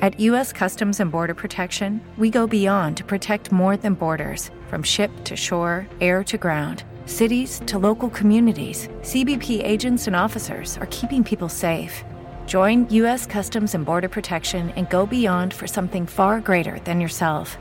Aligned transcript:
At 0.00 0.18
U.S. 0.20 0.50
Customs 0.50 1.00
and 1.00 1.12
Border 1.12 1.34
Protection, 1.34 2.00
we 2.16 2.30
go 2.30 2.46
beyond 2.46 2.96
to 2.96 3.04
protect 3.04 3.52
more 3.52 3.76
than 3.76 3.92
borders 3.92 4.50
from 4.68 4.82
ship 4.82 5.10
to 5.24 5.36
shore, 5.36 5.86
air 6.00 6.24
to 6.24 6.38
ground 6.38 6.84
cities 7.04 7.60
to 7.66 7.78
local 7.78 8.08
communities, 8.08 8.88
CBP 9.02 9.62
agents 9.62 10.06
and 10.06 10.16
officers 10.16 10.78
are 10.78 10.88
keeping 10.90 11.22
people 11.24 11.50
safe. 11.50 12.02
Join 12.46 12.88
U.S. 12.90 13.26
Customs 13.26 13.74
and 13.74 13.84
Border 13.84 14.08
Protection 14.08 14.70
and 14.76 14.88
go 14.88 15.04
beyond 15.06 15.52
for 15.52 15.66
something 15.66 16.06
far 16.06 16.40
greater 16.40 16.78
than 16.84 16.98
yourself. 17.00 17.58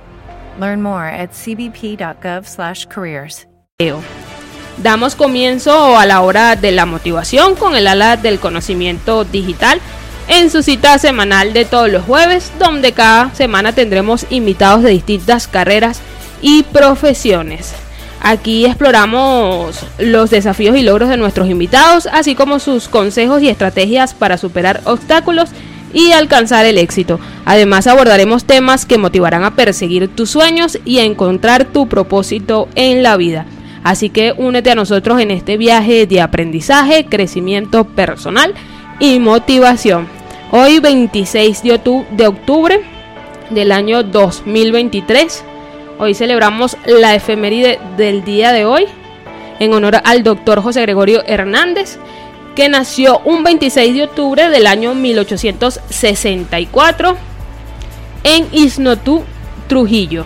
Learn 0.59 0.81
more 0.81 1.07
at 1.07 1.31
cbp.gov/careers. 1.31 3.45
Damos 4.81 5.15
comienzo 5.15 5.98
a 5.98 6.05
la 6.05 6.21
hora 6.21 6.55
de 6.55 6.71
la 6.71 6.85
motivación 6.85 7.55
con 7.55 7.76
el 7.76 7.87
ala 7.87 8.15
del 8.15 8.40
conocimiento 8.40 9.26
digital 9.26 9.82
en 10.30 10.49
su 10.52 10.63
cita 10.63 10.98
semanal 10.99 11.54
de 11.54 11.66
todos 11.66 11.90
los 11.90 12.05
jueves, 12.05 12.52
donde 12.60 12.94
cada 12.94 13.34
semana 13.34 13.74
tendremos 13.74 14.26
invitados 14.30 14.84
de 14.84 14.91
distintas 14.91 15.48
carreras 15.48 16.02
y 16.41 16.63
profesiones. 16.63 17.74
Aquí 18.22 18.66
exploramos 18.66 19.80
los 19.98 20.30
desafíos 20.30 20.77
y 20.77 20.84
logros 20.84 21.10
de 21.10 21.18
nuestros 21.18 21.50
invitados, 21.50 22.07
así 22.12 22.35
como 22.35 22.60
sus 22.60 22.88
consejos 22.88 23.41
y 23.41 23.50
estrategias 23.50 24.13
para 24.13 24.38
superar 24.38 24.82
obstáculos 24.85 25.50
y 25.94 26.12
alcanzar 26.12 26.66
el 26.66 26.77
éxito. 26.77 27.20
Además 27.46 27.88
abordaremos 27.88 28.44
temas 28.44 28.85
que 28.85 28.98
motivarán 28.98 29.44
a 29.44 29.55
perseguir 29.55 30.10
tus 30.10 30.30
sueños 30.30 30.77
y 30.85 31.00
a 31.00 31.04
encontrar 31.04 31.66
tu 31.66 31.88
propósito 31.88 32.68
en 32.76 33.02
la 33.04 33.18
vida. 33.18 33.46
Así 33.84 34.10
que 34.10 34.34
únete 34.38 34.70
a 34.70 34.76
nosotros 34.76 35.20
en 35.22 35.32
este 35.32 35.57
viaje 35.57 36.05
de 36.05 36.22
aprendizaje, 36.22 37.05
crecimiento 37.05 37.85
personal 37.85 38.54
y 39.00 39.20
motivación. 39.20 40.18
Hoy 40.51 40.79
26 40.79 41.63
de 41.63 42.27
octubre 42.27 42.81
del 43.51 43.71
año 43.71 44.03
2023 44.03 45.45
Hoy 46.01 46.13
celebramos 46.13 46.77
la 46.85 47.13
efeméride 47.13 47.77
del 47.97 48.23
día 48.23 48.53
de 48.53 48.63
hoy 48.63 48.85
en 49.59 49.73
honor 49.73 49.97
al 50.05 50.23
doctor 50.23 50.61
José 50.61 50.83
Gregorio 50.83 51.21
Hernández, 51.27 51.99
que 52.55 52.70
nació 52.70 53.20
un 53.25 53.43
26 53.43 53.93
de 53.93 54.05
octubre 54.05 54.49
del 54.49 54.65
año 54.65 54.95
1864 54.95 57.17
en 58.23 58.47
Isnotú, 58.53 59.25
Trujillo. 59.67 60.23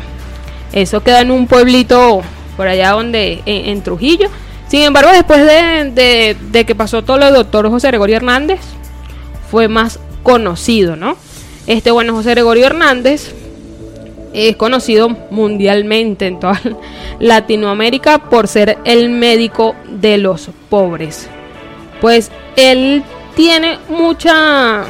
Eso 0.73 1.01
queda 1.01 1.21
en 1.21 1.31
un 1.31 1.47
pueblito 1.47 2.21
por 2.55 2.67
allá 2.67 2.91
donde, 2.91 3.41
en, 3.47 3.81
Trujillo. 3.81 4.29
Sin 4.67 4.81
embargo, 4.81 5.09
después 5.11 5.43
de, 5.43 6.37
de, 6.39 6.65
que 6.65 6.75
pasó 6.75 7.03
todo 7.03 7.17
lo 7.17 7.25
del 7.25 7.33
doctor 7.33 7.67
José 7.71 7.87
Gregorio 7.87 8.17
Hernández, 8.17 8.59
fue 9.49 9.67
más 9.67 9.99
conocido, 10.23 10.95
¿no? 10.95 11.17
Este 11.67 11.91
bueno 11.91 12.13
José 12.13 12.31
Gregorio 12.31 12.65
Hernández 12.65 13.33
es 14.33 14.55
conocido 14.55 15.09
mundialmente 15.29 16.27
en 16.27 16.39
toda 16.39 16.59
Latinoamérica 17.19 18.29
por 18.29 18.47
ser 18.47 18.77
el 18.83 19.09
médico 19.09 19.75
de 19.87 20.17
los 20.17 20.49
pobres. 20.69 21.27
Pues 22.01 22.31
él 22.55 23.03
tiene 23.35 23.77
mucha 23.89 24.85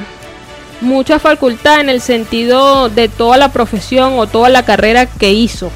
mucha 0.82 1.18
facultad 1.20 1.80
en 1.80 1.90
el 1.90 2.02
sentido 2.02 2.90
de 2.90 3.08
toda 3.08 3.38
la 3.38 3.50
profesión 3.52 4.14
o 4.18 4.28
toda 4.28 4.50
la 4.50 4.64
carrera 4.64 5.06
que 5.06 5.32
hizo. 5.32 5.72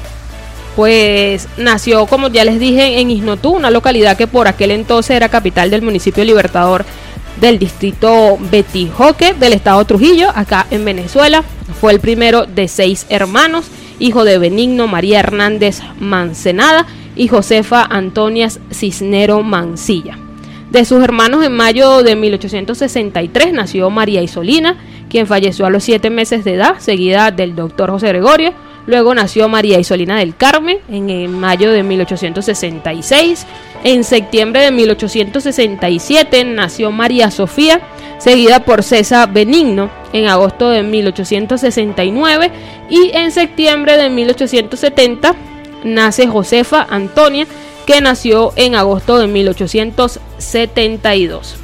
Pues 0.76 1.48
nació, 1.56 2.06
como 2.06 2.28
ya 2.28 2.44
les 2.44 2.60
dije, 2.60 3.00
en 3.00 3.10
Isnotú, 3.10 3.50
una 3.50 3.70
localidad 3.70 4.16
que 4.16 4.26
por 4.26 4.46
aquel 4.46 4.70
entonces 4.70 5.16
era 5.16 5.28
capital 5.28 5.70
del 5.70 5.82
municipio 5.82 6.24
Libertador 6.24 6.84
del 7.40 7.58
distrito 7.58 8.38
Betijoque 8.50 9.34
del 9.34 9.52
estado 9.52 9.84
Trujillo, 9.84 10.30
acá 10.34 10.66
en 10.70 10.84
Venezuela. 10.84 11.42
Fue 11.80 11.92
el 11.92 12.00
primero 12.00 12.46
de 12.46 12.68
seis 12.68 13.06
hermanos, 13.08 13.66
hijo 13.98 14.24
de 14.24 14.38
Benigno 14.38 14.86
María 14.88 15.20
Hernández 15.20 15.80
Mancenada 16.00 16.86
y 17.14 17.28
Josefa 17.28 17.82
Antonias 17.82 18.60
Cisnero 18.72 19.42
Mancilla. 19.42 20.18
De 20.70 20.84
sus 20.84 21.02
hermanos 21.02 21.44
en 21.44 21.52
mayo 21.52 22.02
de 22.02 22.14
1863 22.14 23.54
nació 23.54 23.88
María 23.88 24.22
Isolina, 24.22 24.76
quien 25.08 25.26
falleció 25.26 25.64
a 25.64 25.70
los 25.70 25.82
siete 25.82 26.10
meses 26.10 26.44
de 26.44 26.54
edad, 26.54 26.78
seguida 26.78 27.30
del 27.30 27.56
doctor 27.56 27.90
José 27.90 28.08
Gregorio. 28.08 28.52
Luego 28.86 29.14
nació 29.14 29.48
María 29.48 29.78
Isolina 29.78 30.18
del 30.18 30.36
Carmen 30.36 30.78
en 30.88 31.38
mayo 31.38 31.70
de 31.70 31.82
1866. 31.82 33.46
En 33.84 34.02
septiembre 34.04 34.62
de 34.62 34.70
1867 34.72 36.44
nació 36.44 36.90
María 36.90 37.30
Sofía, 37.30 37.80
seguida 38.18 38.64
por 38.64 38.82
César 38.82 39.32
Benigno 39.32 39.90
en 40.12 40.26
agosto 40.28 40.70
de 40.70 40.82
1869 40.82 42.50
y 42.90 43.12
en 43.14 43.30
septiembre 43.30 43.96
de 43.96 44.10
1870 44.10 45.36
nace 45.84 46.26
Josefa 46.26 46.84
Antonia, 46.90 47.46
que 47.86 48.00
nació 48.00 48.52
en 48.56 48.74
agosto 48.74 49.18
de 49.18 49.28
1872. 49.28 51.54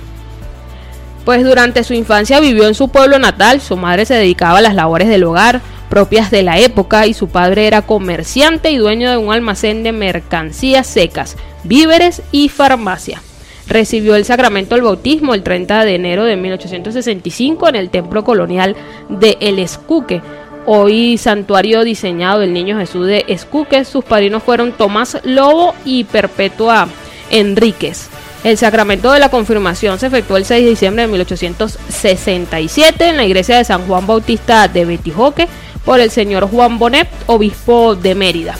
Pues 1.24 1.42
durante 1.42 1.82
su 1.84 1.94
infancia 1.94 2.38
vivió 2.38 2.68
en 2.68 2.74
su 2.74 2.88
pueblo 2.88 3.18
natal, 3.18 3.60
su 3.60 3.76
madre 3.76 4.06
se 4.06 4.14
dedicaba 4.14 4.58
a 4.58 4.62
las 4.62 4.74
labores 4.74 5.08
del 5.08 5.24
hogar 5.24 5.60
propias 5.88 6.30
de 6.30 6.42
la 6.42 6.58
época 6.58 7.06
y 7.06 7.14
su 7.14 7.28
padre 7.28 7.66
era 7.66 7.80
comerciante 7.82 8.70
y 8.70 8.78
dueño 8.78 9.10
de 9.10 9.16
un 9.16 9.32
almacén 9.32 9.82
de 9.82 9.92
mercancías 9.92 10.86
secas, 10.86 11.36
víveres 11.64 12.22
y 12.30 12.48
farmacia. 12.48 13.20
Recibió 13.66 14.14
el 14.14 14.24
sacramento 14.24 14.74
del 14.74 14.84
bautismo 14.84 15.34
el 15.34 15.42
30 15.42 15.84
de 15.84 15.94
enero 15.94 16.24
de 16.24 16.36
1865 16.36 17.68
en 17.68 17.76
el 17.76 17.90
templo 17.90 18.22
colonial 18.22 18.76
de 19.08 19.38
El 19.40 19.58
Escuque, 19.58 20.20
hoy 20.66 21.16
santuario 21.16 21.82
diseñado 21.82 22.40
del 22.40 22.52
Niño 22.52 22.78
Jesús 22.78 23.06
de 23.06 23.24
Escuque. 23.28 23.84
Sus 23.84 24.04
padrinos 24.04 24.42
fueron 24.42 24.72
Tomás 24.72 25.18
Lobo 25.24 25.74
y 25.84 26.04
Perpetua 26.04 26.88
Enríquez. 27.30 28.10
El 28.44 28.58
sacramento 28.58 29.10
de 29.10 29.20
la 29.20 29.30
confirmación 29.30 29.98
se 29.98 30.08
efectuó 30.08 30.36
el 30.36 30.44
6 30.44 30.64
de 30.64 30.70
diciembre 30.70 31.02
de 31.04 31.08
1867 31.08 33.08
en 33.08 33.16
la 33.16 33.24
iglesia 33.24 33.56
de 33.56 33.64
San 33.64 33.86
Juan 33.86 34.06
Bautista 34.06 34.68
de 34.68 34.84
Betijoque 34.84 35.48
por 35.86 36.00
el 36.00 36.10
señor 36.10 36.50
Juan 36.50 36.78
Bonet, 36.78 37.08
obispo 37.26 37.94
de 37.94 38.14
Mérida. 38.14 38.54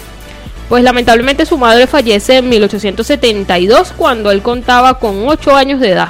Pues 0.68 0.82
lamentablemente 0.82 1.46
su 1.46 1.58
madre 1.58 1.86
fallece 1.86 2.38
en 2.38 2.48
1872 2.48 3.92
cuando 3.96 4.30
él 4.30 4.42
contaba 4.42 4.98
con 4.98 5.28
8 5.28 5.54
años 5.54 5.80
de 5.80 5.90
edad. 5.90 6.08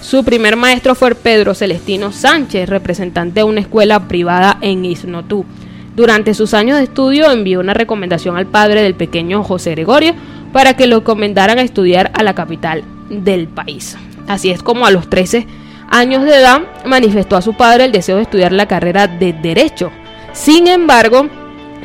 Su 0.00 0.24
primer 0.24 0.56
maestro 0.56 0.96
fue 0.96 1.14
Pedro 1.14 1.54
Celestino 1.54 2.10
Sánchez, 2.10 2.68
representante 2.68 3.40
de 3.40 3.44
una 3.44 3.60
escuela 3.60 4.08
privada 4.08 4.58
en 4.60 4.84
Isnotú. 4.84 5.46
Durante 5.94 6.34
sus 6.34 6.54
años 6.54 6.78
de 6.78 6.84
estudio 6.84 7.30
envió 7.30 7.60
una 7.60 7.74
recomendación 7.74 8.36
al 8.36 8.46
padre 8.46 8.82
del 8.82 8.94
pequeño 8.94 9.44
José 9.44 9.70
Gregorio 9.72 10.14
para 10.52 10.74
que 10.74 10.88
lo 10.88 11.04
comendaran 11.04 11.58
a 11.58 11.62
estudiar 11.62 12.10
a 12.14 12.24
la 12.24 12.34
capital 12.34 12.82
del 13.08 13.46
país. 13.46 13.96
Así 14.26 14.50
es 14.50 14.62
como 14.62 14.86
a 14.86 14.90
los 14.90 15.08
13 15.08 15.46
años 15.88 16.24
de 16.24 16.36
edad 16.36 16.62
manifestó 16.84 17.36
a 17.36 17.42
su 17.42 17.54
padre 17.54 17.84
el 17.84 17.92
deseo 17.92 18.16
de 18.16 18.22
estudiar 18.22 18.52
la 18.52 18.66
carrera 18.66 19.06
de 19.06 19.32
Derecho. 19.32 19.92
Sin 20.32 20.66
embargo, 20.66 21.28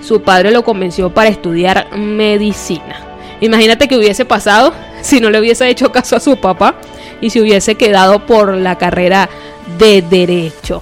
su 0.02 0.22
padre 0.22 0.52
lo 0.52 0.64
convenció 0.64 1.14
para 1.14 1.30
estudiar 1.30 1.96
medicina. 1.96 3.02
Imagínate 3.42 3.88
que 3.88 3.98
hubiese 3.98 4.26
pasado 4.26 4.74
si 5.02 5.20
no 5.20 5.30
le 5.30 5.40
hubiese 5.40 5.70
hecho 5.70 5.92
caso 5.92 6.16
a 6.16 6.20
su 6.20 6.38
papá 6.38 6.76
y 7.22 7.30
se 7.30 7.42
hubiese 7.42 7.76
quedado 7.76 8.26
por 8.26 8.56
la 8.56 8.78
carrera 8.78 9.30
de 9.78 10.02
derecho. 10.02 10.82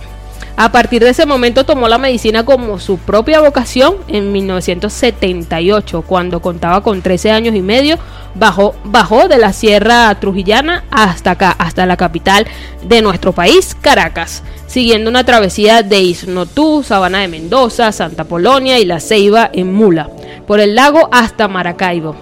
A 0.58 0.72
partir 0.72 1.04
de 1.04 1.10
ese 1.10 1.26
momento 1.26 1.66
tomó 1.66 1.90
la 1.90 1.98
medicina 1.98 2.46
como 2.46 2.80
su 2.80 2.98
propia 2.98 3.42
vocación 3.42 3.96
en 4.08 4.32
1978, 4.32 6.02
cuando 6.04 6.42
contaba 6.42 6.82
con 6.82 7.02
13 7.02 7.32
años 7.32 7.56
y 7.56 7.62
medio, 7.62 7.98
bajó, 8.36 8.74
bajó 8.86 9.28
de 9.28 9.38
la 9.38 9.52
Sierra 9.52 10.16
Trujillana 10.16 10.86
hasta 10.92 11.32
acá, 11.32 11.54
hasta 11.60 11.86
la 11.86 11.98
capital 11.98 12.48
de 12.84 13.02
nuestro 13.02 13.34
país, 13.34 13.76
Caracas, 13.82 14.44
siguiendo 14.76 15.10
una 15.10 15.24
travesía 15.24 15.84
de 15.84 16.02
Isnotú, 16.02 16.84
Sabana 16.84 17.20
de 17.20 17.30
Mendoza, 17.30 17.94
Santa 17.94 18.26
Polonia 18.26 18.78
y 18.78 18.84
La 18.84 19.00
Ceiba 19.00 19.50
en 19.54 19.74
Mula, 19.74 20.10
por 20.46 20.60
el 20.60 20.76
lago 20.76 21.08
hasta 21.14 21.48
Maracaibo. 21.48 22.14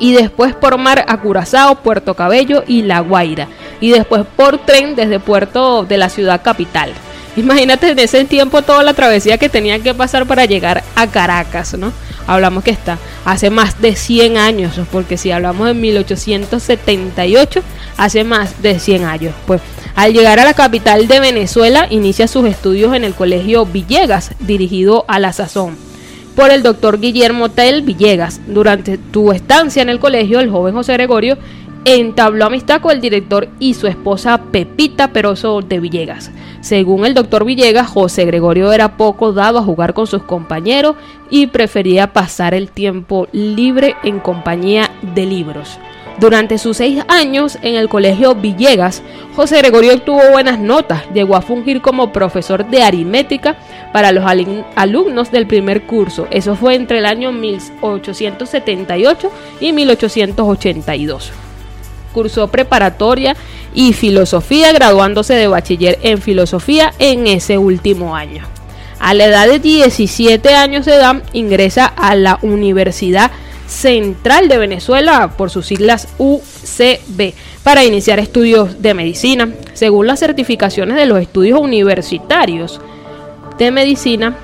y 0.00 0.12
después 0.12 0.52
por 0.52 0.78
mar 0.78 1.04
a 1.06 1.18
Curazao, 1.18 1.76
Puerto 1.76 2.14
Cabello 2.14 2.64
y 2.66 2.82
La 2.82 2.98
Guaira, 2.98 3.46
y 3.80 3.90
después 3.90 4.24
por 4.34 4.58
tren 4.58 4.96
desde 4.96 5.20
Puerto 5.20 5.84
de 5.84 5.96
la 5.96 6.08
ciudad 6.08 6.42
capital. 6.42 6.92
Imagínate 7.36 7.90
en 7.90 8.00
ese 8.00 8.24
tiempo 8.24 8.62
toda 8.62 8.82
la 8.82 8.94
travesía 8.94 9.38
que 9.38 9.48
tenía 9.48 9.78
que 9.78 9.94
pasar 9.94 10.26
para 10.26 10.46
llegar 10.46 10.82
a 10.96 11.06
Caracas, 11.06 11.78
¿no? 11.78 11.92
Hablamos 12.26 12.64
que 12.64 12.72
está 12.72 12.98
hace 13.24 13.48
más 13.48 13.80
de 13.80 13.94
100 13.94 14.38
años, 14.38 14.72
porque 14.90 15.16
si 15.16 15.30
hablamos 15.30 15.68
de 15.68 15.74
1878, 15.74 17.62
hace 17.96 18.24
más 18.24 18.60
de 18.60 18.80
100 18.80 19.04
años. 19.04 19.34
Pues 19.46 19.60
al 19.94 20.12
llegar 20.12 20.38
a 20.38 20.44
la 20.44 20.54
capital 20.54 21.08
de 21.08 21.20
Venezuela, 21.20 21.86
inicia 21.90 22.28
sus 22.28 22.46
estudios 22.46 22.94
en 22.94 23.04
el 23.04 23.14
Colegio 23.14 23.66
Villegas, 23.66 24.32
dirigido 24.40 25.04
a 25.08 25.18
la 25.18 25.32
sazón 25.32 25.90
por 26.34 26.50
el 26.50 26.62
doctor 26.62 27.00
Guillermo 27.00 27.50
Tel 27.50 27.82
Villegas. 27.82 28.40
Durante 28.46 28.98
tu 28.98 29.32
estancia 29.32 29.82
en 29.82 29.88
el 29.88 30.00
colegio, 30.00 30.40
el 30.40 30.50
joven 30.50 30.74
José 30.74 30.94
Gregorio 30.94 31.36
entabló 31.84 32.46
amistad 32.46 32.80
con 32.80 32.92
el 32.92 33.00
director 33.00 33.48
y 33.58 33.74
su 33.74 33.86
esposa 33.86 34.40
Pepita 34.50 35.12
Peroso 35.12 35.60
de 35.60 35.80
Villegas. 35.80 36.30
Según 36.60 37.06
el 37.06 37.14
doctor 37.14 37.44
Villegas, 37.44 37.88
José 37.88 38.26
Gregorio 38.26 38.72
era 38.72 38.96
poco 38.96 39.32
dado 39.32 39.58
a 39.58 39.62
jugar 39.62 39.94
con 39.94 40.06
sus 40.06 40.22
compañeros 40.22 40.96
y 41.30 41.46
prefería 41.46 42.12
pasar 42.12 42.54
el 42.54 42.70
tiempo 42.70 43.28
libre 43.32 43.96
en 44.02 44.20
compañía 44.20 44.90
de 45.14 45.26
libros. 45.26 45.78
Durante 46.18 46.58
sus 46.58 46.76
seis 46.76 47.02
años 47.08 47.58
en 47.62 47.76
el 47.76 47.88
colegio 47.88 48.34
Villegas, 48.34 49.02
José 49.34 49.58
Gregorio 49.58 49.94
obtuvo 49.94 50.20
buenas 50.30 50.58
notas, 50.58 51.04
llegó 51.14 51.36
a 51.36 51.42
fungir 51.42 51.80
como 51.80 52.12
profesor 52.12 52.68
de 52.68 52.82
aritmética 52.82 53.56
para 53.92 54.12
los 54.12 54.24
alumnos 54.76 55.30
del 55.30 55.46
primer 55.46 55.82
curso. 55.82 56.26
Eso 56.30 56.56
fue 56.56 56.74
entre 56.74 56.98
el 56.98 57.06
año 57.06 57.32
1878 57.32 59.30
y 59.60 59.72
1882 59.72 61.32
cursó 62.12 62.48
preparatoria 62.48 63.36
y 63.74 63.92
filosofía, 63.92 64.72
graduándose 64.72 65.34
de 65.34 65.46
bachiller 65.46 65.98
en 66.02 66.20
filosofía 66.20 66.92
en 66.98 67.26
ese 67.26 67.58
último 67.58 68.16
año. 68.16 68.44
A 68.98 69.14
la 69.14 69.26
edad 69.26 69.48
de 69.48 69.58
17 69.58 70.54
años 70.54 70.84
de 70.84 70.96
edad 70.96 71.22
ingresa 71.32 71.86
a 71.86 72.14
la 72.14 72.38
Universidad 72.42 73.30
Central 73.70 74.48
de 74.48 74.58
Venezuela, 74.58 75.30
por 75.36 75.48
sus 75.48 75.66
siglas 75.66 76.08
UCB, 76.18 77.32
para 77.62 77.84
iniciar 77.84 78.18
estudios 78.18 78.82
de 78.82 78.94
medicina. 78.94 79.48
Según 79.74 80.08
las 80.08 80.18
certificaciones 80.18 80.96
de 80.96 81.06
los 81.06 81.20
estudios 81.20 81.60
universitarios 81.60 82.80
de 83.58 83.70
medicina, 83.70 84.36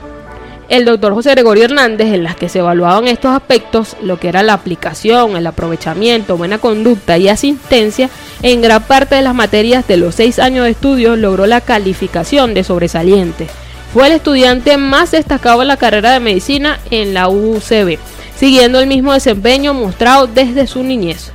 el 0.69 0.85
doctor 0.85 1.13
José 1.13 1.33
Gregorio 1.33 1.65
Hernández, 1.65 2.13
en 2.13 2.23
las 2.23 2.37
que 2.37 2.49
se 2.49 2.61
evaluaban 2.61 3.09
estos 3.09 3.33
aspectos, 3.33 3.97
lo 4.01 4.19
que 4.19 4.29
era 4.29 4.43
la 4.43 4.53
aplicación, 4.53 5.37
el 5.37 5.47
aprovechamiento, 5.47 6.37
buena 6.37 6.59
conducta 6.59 7.19
y 7.19 7.29
asistencia, 7.29 8.11
en 8.43 8.63
gran 8.63 8.83
parte 8.83 9.17
de 9.17 9.23
las 9.23 9.35
materias 9.35 9.87
de 9.89 9.97
los 9.97 10.15
seis 10.15 10.39
años 10.39 10.65
de 10.65 10.71
estudio 10.71 11.17
logró 11.17 11.47
la 11.47 11.61
calificación 11.61 12.55
de 12.55 12.65
sobresaliente. 12.65 13.49
Fue 13.93 14.07
el 14.07 14.13
estudiante 14.15 14.77
más 14.77 15.11
destacado 15.11 15.63
en 15.63 15.69
la 15.69 15.77
carrera 15.77 16.13
de 16.13 16.21
medicina 16.21 16.81
en 16.91 17.15
la 17.15 17.29
UCB, 17.29 17.99
siguiendo 18.37 18.79
el 18.79 18.87
mismo 18.87 19.13
desempeño 19.13 19.75
mostrado 19.75 20.27
desde 20.27 20.67
su 20.67 20.83
niñez. 20.83 21.33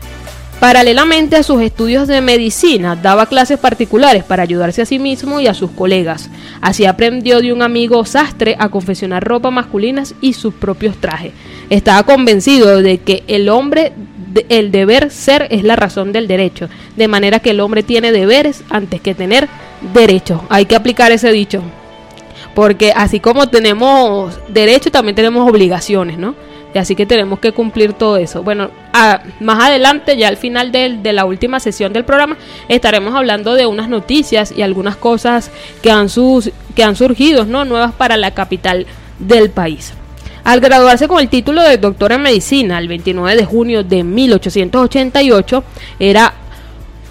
Paralelamente 0.62 1.38
a 1.38 1.42
sus 1.42 1.59
estudios 1.59 2.07
de 2.07 2.21
medicina, 2.21 2.95
daba 2.95 3.25
clases 3.25 3.57
particulares 3.57 4.24
para 4.24 4.44
ayudarse 4.44 4.83
a 4.83 4.86
sí 4.86 5.00
mismo 5.00 5.39
y 5.39 5.48
a 5.48 5.56
sus 5.56 5.71
colegas. 5.71 6.30
Así 6.62 6.86
aprendió 6.86 7.42
de 7.42 7.51
un 7.51 7.63
amigo 7.63 8.06
sastre 8.06 8.56
a 8.59 8.69
confeccionar 8.69 9.24
ropa 9.24 9.50
masculinas 9.50 10.13
y 10.21 10.33
sus 10.33 10.53
propios 10.53 10.98
trajes. 10.98 11.31
Estaba 11.71 12.03
convencido 12.03 12.80
de 12.83 13.00
que 13.00 13.24
el 13.25 13.50
hombre, 13.50 13.94
el 14.50 14.71
deber 14.71 15.09
ser 15.09 15.48
es 15.50 15.63
la 15.63 15.75
razón 15.75 16.12
del 16.12 16.27
derecho, 16.27 16.69
de 16.95 17.07
manera 17.07 17.39
que 17.39 17.50
el 17.50 17.59
hombre 17.59 17.81
tiene 17.81 18.12
deberes 18.12 18.63
antes 18.69 19.01
que 19.01 19.15
tener 19.15 19.50
derechos. 19.95 20.42
Hay 20.50 20.68
que 20.68 20.75
aplicar 20.75 21.12
ese 21.12 21.31
dicho, 21.31 21.63
porque 22.53 22.94
así 22.95 23.19
como 23.19 23.50
tenemos 23.50 24.39
derechos, 24.48 24.92
también 24.92 25.15
tenemos 25.15 25.50
obligaciones, 25.50 26.19
¿no? 26.19 26.36
Y 26.74 26.78
así 26.78 26.96
que 26.96 27.06
tenemos 27.06 27.40
que 27.40 27.52
cumplir 27.52 27.94
todo 27.94 28.18
eso. 28.18 28.44
Bueno, 28.44 28.70
más 29.40 29.64
adelante, 29.64 30.16
ya 30.16 30.28
al 30.28 30.38
final 30.38 30.72
de, 30.72 30.98
de, 31.02 31.14
la 31.14 31.26
última 31.26 31.60
sesión 31.60 31.92
del 31.92 32.06
programa, 32.06 32.38
estaremos 32.70 33.14
hablando 33.14 33.56
de 33.56 33.66
unas 33.66 33.90
noticias 33.90 34.54
y 34.56 34.62
algunas 34.62 34.96
cosas 34.96 35.52
que 35.82 35.92
han, 35.92 36.08
sus, 36.08 36.52
que 36.76 36.84
han 36.84 36.96
surgido, 36.96 37.46
¿no? 37.46 37.66
Nuevas 37.66 37.94
para 37.94 38.16
la 38.16 38.32
capital 38.32 38.86
del 39.20 39.50
país. 39.50 39.94
Al 40.44 40.60
graduarse 40.60 41.08
con 41.08 41.20
el 41.20 41.30
título 41.30 41.62
de 41.62 41.78
doctor 41.78 42.12
en 42.14 42.24
medicina 42.24 42.80
el 42.80 42.88
29 42.88 43.36
de 43.36 43.46
junio 43.46 43.84
de 43.84 44.04
1888, 44.04 45.64
era 46.00 46.34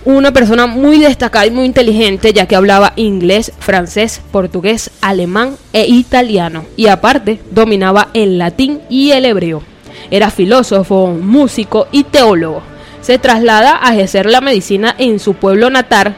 una 0.04 0.32
persona 0.32 0.66
muy 0.66 0.98
destacada 0.98 1.46
y 1.46 1.50
muy 1.50 1.66
inteligente 1.66 2.32
ya 2.32 2.46
que 2.46 2.56
hablaba 2.56 2.92
inglés, 2.96 3.52
francés, 3.58 4.20
portugués, 4.32 4.90
alemán 5.00 5.56
e 5.72 5.86
italiano 5.86 6.64
y 6.76 6.86
aparte 6.86 7.40
dominaba 7.50 8.08
el 8.14 8.38
latín 8.38 8.80
y 8.88 9.12
el 9.12 9.24
hebreo. 9.24 9.62
Era 10.10 10.30
filósofo, 10.30 11.08
músico 11.08 11.86
y 11.92 12.04
teólogo. 12.04 12.62
Se 13.00 13.18
traslada 13.18 13.78
a 13.82 13.94
ejercer 13.94 14.26
la 14.26 14.40
medicina 14.40 14.94
en 14.98 15.18
su 15.18 15.34
pueblo 15.34 15.70
natal, 15.70 16.16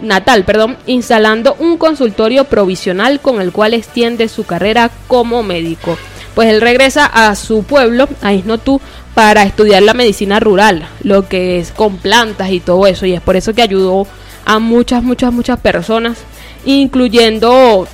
natal 0.00 0.44
perdón, 0.44 0.76
instalando 0.86 1.56
un 1.58 1.76
consultorio 1.76 2.44
provisional 2.44 3.20
con 3.20 3.40
el 3.40 3.52
cual 3.52 3.74
extiende 3.74 4.28
su 4.28 4.44
carrera 4.44 4.90
como 5.08 5.42
médico. 5.42 5.96
Pues 6.34 6.48
él 6.48 6.60
regresa 6.60 7.06
a 7.06 7.34
su 7.34 7.62
pueblo, 7.62 8.08
a 8.22 8.32
Isnotú, 8.32 8.80
para 9.14 9.44
estudiar 9.44 9.82
la 9.82 9.94
medicina 9.94 10.40
rural, 10.40 10.88
lo 11.02 11.28
que 11.28 11.58
es 11.58 11.70
con 11.70 11.98
plantas 11.98 12.50
y 12.50 12.60
todo 12.60 12.86
eso. 12.86 13.06
Y 13.06 13.12
es 13.12 13.20
por 13.20 13.36
eso 13.36 13.54
que 13.54 13.62
ayudó 13.62 14.06
a 14.44 14.58
muchas, 14.58 15.02
muchas, 15.02 15.32
muchas 15.32 15.60
personas, 15.60 16.18
incluyendo 16.64 17.86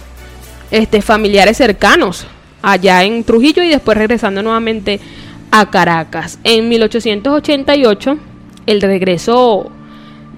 este, 0.70 1.02
familiares 1.02 1.58
cercanos 1.58 2.26
allá 2.62 3.04
en 3.04 3.24
Trujillo 3.24 3.62
y 3.62 3.68
después 3.68 3.96
regresando 3.96 4.42
nuevamente 4.42 5.00
a 5.50 5.70
Caracas. 5.70 6.38
En 6.44 6.68
1888, 6.68 8.18
el 8.66 8.80
regreso 8.80 9.70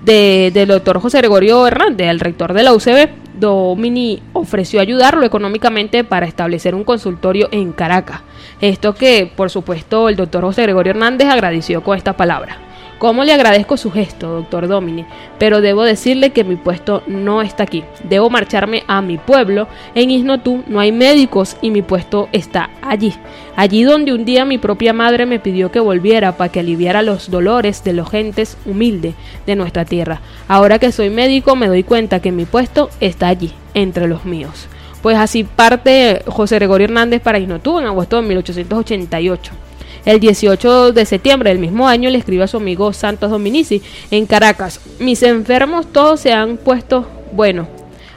de, 0.04 0.50
del 0.52 0.68
doctor 0.68 1.00
José 1.00 1.18
Gregorio 1.18 1.66
Hernández, 1.66 2.08
el 2.08 2.20
rector 2.20 2.52
de 2.52 2.62
la 2.62 2.72
UCB, 2.72 3.21
Domini 3.42 4.22
ofreció 4.34 4.80
ayudarlo 4.80 5.26
económicamente 5.26 6.04
para 6.04 6.26
establecer 6.26 6.76
un 6.76 6.84
consultorio 6.84 7.48
en 7.50 7.72
Caracas. 7.72 8.20
Esto 8.60 8.94
que, 8.94 9.28
por 9.34 9.50
supuesto, 9.50 10.08
el 10.08 10.14
doctor 10.14 10.44
José 10.44 10.62
Gregorio 10.62 10.92
Hernández 10.92 11.28
agradeció 11.28 11.82
con 11.82 11.98
esta 11.98 12.16
palabra. 12.16 12.71
¿Cómo 13.02 13.24
le 13.24 13.32
agradezco 13.32 13.76
su 13.76 13.90
gesto, 13.90 14.28
doctor 14.28 14.68
Domini? 14.68 15.04
Pero 15.36 15.60
debo 15.60 15.82
decirle 15.82 16.30
que 16.30 16.44
mi 16.44 16.54
puesto 16.54 17.02
no 17.08 17.42
está 17.42 17.64
aquí. 17.64 17.82
Debo 18.04 18.30
marcharme 18.30 18.84
a 18.86 19.02
mi 19.02 19.18
pueblo. 19.18 19.66
En 19.96 20.12
Isnotú 20.12 20.62
no 20.68 20.78
hay 20.78 20.92
médicos 20.92 21.56
y 21.62 21.72
mi 21.72 21.82
puesto 21.82 22.28
está 22.30 22.70
allí. 22.80 23.12
Allí 23.56 23.82
donde 23.82 24.12
un 24.12 24.24
día 24.24 24.44
mi 24.44 24.56
propia 24.56 24.92
madre 24.92 25.26
me 25.26 25.40
pidió 25.40 25.72
que 25.72 25.80
volviera 25.80 26.36
para 26.36 26.52
que 26.52 26.60
aliviara 26.60 27.02
los 27.02 27.28
dolores 27.28 27.82
de 27.82 27.92
los 27.92 28.08
gentes 28.08 28.56
humildes 28.66 29.16
de 29.46 29.56
nuestra 29.56 29.84
tierra. 29.84 30.20
Ahora 30.46 30.78
que 30.78 30.92
soy 30.92 31.10
médico 31.10 31.56
me 31.56 31.66
doy 31.66 31.82
cuenta 31.82 32.20
que 32.20 32.30
mi 32.30 32.44
puesto 32.44 32.88
está 33.00 33.26
allí, 33.26 33.52
entre 33.74 34.06
los 34.06 34.24
míos. 34.24 34.68
Pues 35.02 35.18
así 35.18 35.42
parte 35.42 36.22
José 36.28 36.54
Gregorio 36.54 36.84
Hernández 36.84 37.20
para 37.20 37.40
Isnotú 37.40 37.80
en 37.80 37.86
agosto 37.86 38.22
de 38.22 38.28
1888. 38.28 39.71
El 40.04 40.18
18 40.18 40.92
de 40.92 41.06
septiembre 41.06 41.50
del 41.50 41.60
mismo 41.60 41.86
año 41.86 42.10
le 42.10 42.18
escribe 42.18 42.42
a 42.42 42.48
su 42.48 42.56
amigo 42.56 42.92
Santos 42.92 43.30
Dominici 43.30 43.82
en 44.10 44.26
Caracas. 44.26 44.80
Mis 44.98 45.22
enfermos 45.22 45.86
todos 45.92 46.18
se 46.18 46.32
han 46.32 46.56
puesto 46.56 47.06
bueno, 47.32 47.68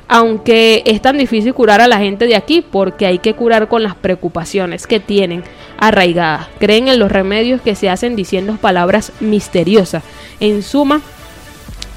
aunque 0.08 0.82
es 0.88 1.00
tan 1.02 1.20
difícil 1.20 1.54
curar 1.54 1.82
a 1.82 1.88
la 1.88 2.00
gente 2.00 2.26
de 2.26 2.36
aquí 2.36 2.62
porque 2.64 3.06
hay 3.06 3.20
que 3.20 3.36
curar 3.36 3.68
con 3.68 3.84
las 3.84 3.96
preocupaciones 3.96 4.88
que 4.88 5.00
tienen 5.00 5.44
arraigadas. 5.78 6.48
Creen 6.60 6.88
en 6.88 6.98
los 6.98 7.12
remedios 7.12 7.62
que 7.62 7.76
se 7.76 7.90
hacen 7.90 8.16
diciendo 8.16 8.58
palabras 8.60 9.12
misteriosas. 9.20 10.04
En 10.40 10.64
suma, 10.64 11.02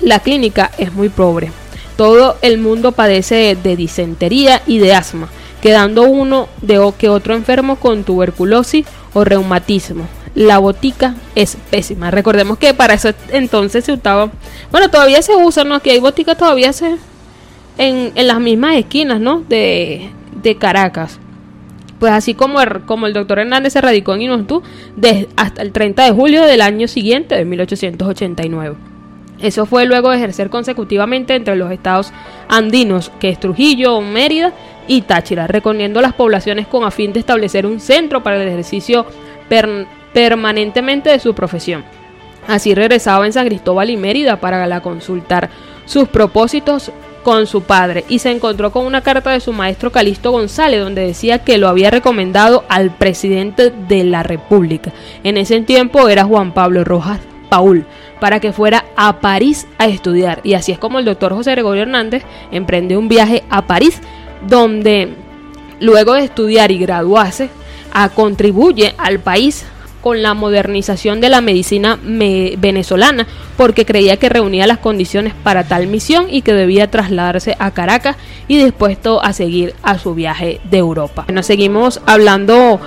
la 0.02 0.20
clínica 0.20 0.70
es 0.76 0.92
muy 0.92 1.08
pobre. 1.08 1.50
Todo 1.96 2.36
el 2.42 2.58
mundo 2.58 2.92
padece 2.92 3.56
de 3.60 3.74
disentería 3.74 4.60
y 4.66 4.78
de 4.78 4.94
asma, 4.94 5.30
quedando 5.62 6.02
uno 6.02 6.46
de 6.60 6.78
que 6.98 7.08
otro 7.08 7.34
enfermo 7.34 7.76
con 7.76 8.04
tuberculosis 8.04 8.84
o 9.14 9.24
reumatismo. 9.24 10.06
La 10.34 10.58
botica 10.58 11.14
es 11.34 11.56
pésima. 11.70 12.10
Recordemos 12.10 12.58
que 12.58 12.74
para 12.74 12.94
eso 12.94 13.10
entonces 13.30 13.84
se 13.84 13.92
usaba, 13.92 14.30
bueno, 14.70 14.88
todavía 14.88 15.22
se 15.22 15.34
usa, 15.36 15.64
¿no? 15.64 15.74
Aquí 15.74 15.90
hay 15.90 15.98
boticas 15.98 16.36
todavía 16.36 16.72
se 16.72 16.96
en, 17.78 18.12
en 18.14 18.26
las 18.26 18.40
mismas 18.40 18.76
esquinas, 18.76 19.20
¿no? 19.20 19.40
De, 19.48 20.10
de 20.42 20.56
Caracas. 20.56 21.18
Pues 21.98 22.12
así 22.12 22.34
como 22.34 22.60
el, 22.60 22.82
como 22.82 23.06
el 23.06 23.12
doctor 23.12 23.40
Hernández 23.40 23.72
se 23.72 23.80
radicó 23.80 24.14
en 24.14 24.22
Inontú 24.22 24.62
hasta 25.36 25.62
el 25.62 25.72
30 25.72 26.04
de 26.04 26.10
julio 26.12 26.44
del 26.44 26.60
año 26.60 26.86
siguiente, 26.86 27.34
de 27.34 27.44
1889. 27.44 28.76
Eso 29.40 29.66
fue 29.66 29.86
luego 29.86 30.10
de 30.10 30.16
ejercer 30.16 30.50
consecutivamente 30.50 31.34
entre 31.34 31.56
los 31.56 31.70
estados 31.70 32.12
andinos, 32.48 33.10
que 33.20 33.30
es 33.30 33.40
Trujillo, 33.40 34.00
Mérida 34.00 34.52
y 34.88 35.02
Táchira, 35.02 35.46
recorriendo 35.46 36.00
las 36.00 36.14
poblaciones 36.14 36.66
con 36.66 36.84
a 36.84 36.90
fin 36.90 37.12
de 37.12 37.20
establecer 37.20 37.66
un 37.66 37.78
centro 37.78 38.22
para 38.22 38.42
el 38.42 38.48
ejercicio 38.48 39.06
permanentemente 40.12 41.10
de 41.10 41.18
su 41.20 41.34
profesión. 41.34 41.84
Así 42.48 42.74
regresaba 42.74 43.26
en 43.26 43.32
San 43.32 43.46
Cristóbal 43.46 43.90
y 43.90 43.96
Mérida 43.96 44.40
para 44.40 44.80
consultar 44.80 45.50
sus 45.84 46.08
propósitos 46.08 46.90
con 47.22 47.46
su 47.46 47.62
padre 47.62 48.04
y 48.08 48.20
se 48.20 48.30
encontró 48.30 48.72
con 48.72 48.86
una 48.86 49.02
carta 49.02 49.32
de 49.32 49.40
su 49.40 49.52
maestro 49.52 49.92
Calixto 49.92 50.30
González 50.30 50.80
donde 50.80 51.06
decía 51.06 51.40
que 51.40 51.58
lo 51.58 51.68
había 51.68 51.90
recomendado 51.90 52.64
al 52.68 52.90
presidente 52.90 53.70
de 53.70 54.04
la 54.04 54.22
República. 54.22 54.92
En 55.24 55.36
ese 55.36 55.60
tiempo 55.60 56.08
era 56.08 56.24
Juan 56.24 56.52
Pablo 56.52 56.84
Rojas 56.84 57.20
Paul 57.50 57.84
para 58.20 58.40
que 58.40 58.52
fuera 58.52 58.84
a 58.96 59.20
París 59.20 59.66
a 59.78 59.86
estudiar 59.88 60.40
y 60.42 60.54
así 60.54 60.72
es 60.72 60.78
como 60.78 60.98
el 60.98 61.04
doctor 61.04 61.34
José 61.34 61.50
Gregorio 61.52 61.82
Hernández 61.82 62.24
emprende 62.50 62.96
un 62.96 63.08
viaje 63.08 63.44
a 63.50 63.66
París 63.66 64.00
donde 64.46 65.14
luego 65.80 66.14
de 66.14 66.24
estudiar 66.24 66.70
y 66.70 66.78
graduarse 66.78 67.50
a, 67.92 68.08
contribuye 68.10 68.94
al 68.98 69.20
país 69.20 69.64
con 70.00 70.22
la 70.22 70.34
modernización 70.34 71.20
de 71.20 71.28
la 71.28 71.40
medicina 71.40 71.98
venezolana 72.02 73.26
porque 73.56 73.84
creía 73.84 74.16
que 74.16 74.28
reunía 74.28 74.66
las 74.66 74.78
condiciones 74.78 75.34
para 75.42 75.64
tal 75.64 75.88
misión 75.88 76.26
y 76.30 76.42
que 76.42 76.54
debía 76.54 76.90
trasladarse 76.90 77.56
a 77.58 77.72
Caracas 77.72 78.16
y 78.46 78.62
dispuesto 78.62 79.22
a 79.22 79.32
seguir 79.32 79.74
a 79.82 79.98
su 79.98 80.14
viaje 80.14 80.60
de 80.70 80.78
Europa. 80.78 81.26
Nos 81.32 81.46
seguimos 81.46 82.00
hablando 82.06 82.80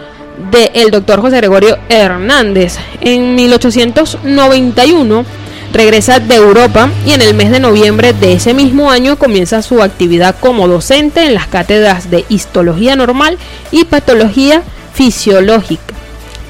del 0.50 0.92
doctor 0.92 1.22
José 1.22 1.38
Gregorio 1.38 1.78
Hernández. 1.90 2.78
En 3.02 3.36
1891 3.36 5.26
regresa 5.74 6.20
de 6.20 6.36
Europa 6.36 6.90
y 7.06 7.12
en 7.12 7.22
el 7.22 7.34
mes 7.34 7.52
de 7.52 7.60
noviembre 7.60 8.14
de 8.14 8.34
ese 8.34 8.54
mismo 8.54 8.92
año 8.92 9.18
comienza 9.18 9.62
su 9.62 9.82
actividad 9.82 10.36
como 10.40 10.68
docente 10.68 11.26
en 11.26 11.34
las 11.34 11.48
cátedras 11.48 12.10
de 12.10 12.26
histología 12.30 12.96
normal 12.96 13.38
y 13.72 13.86
patología 13.86 14.64
fisiológica 14.94 15.94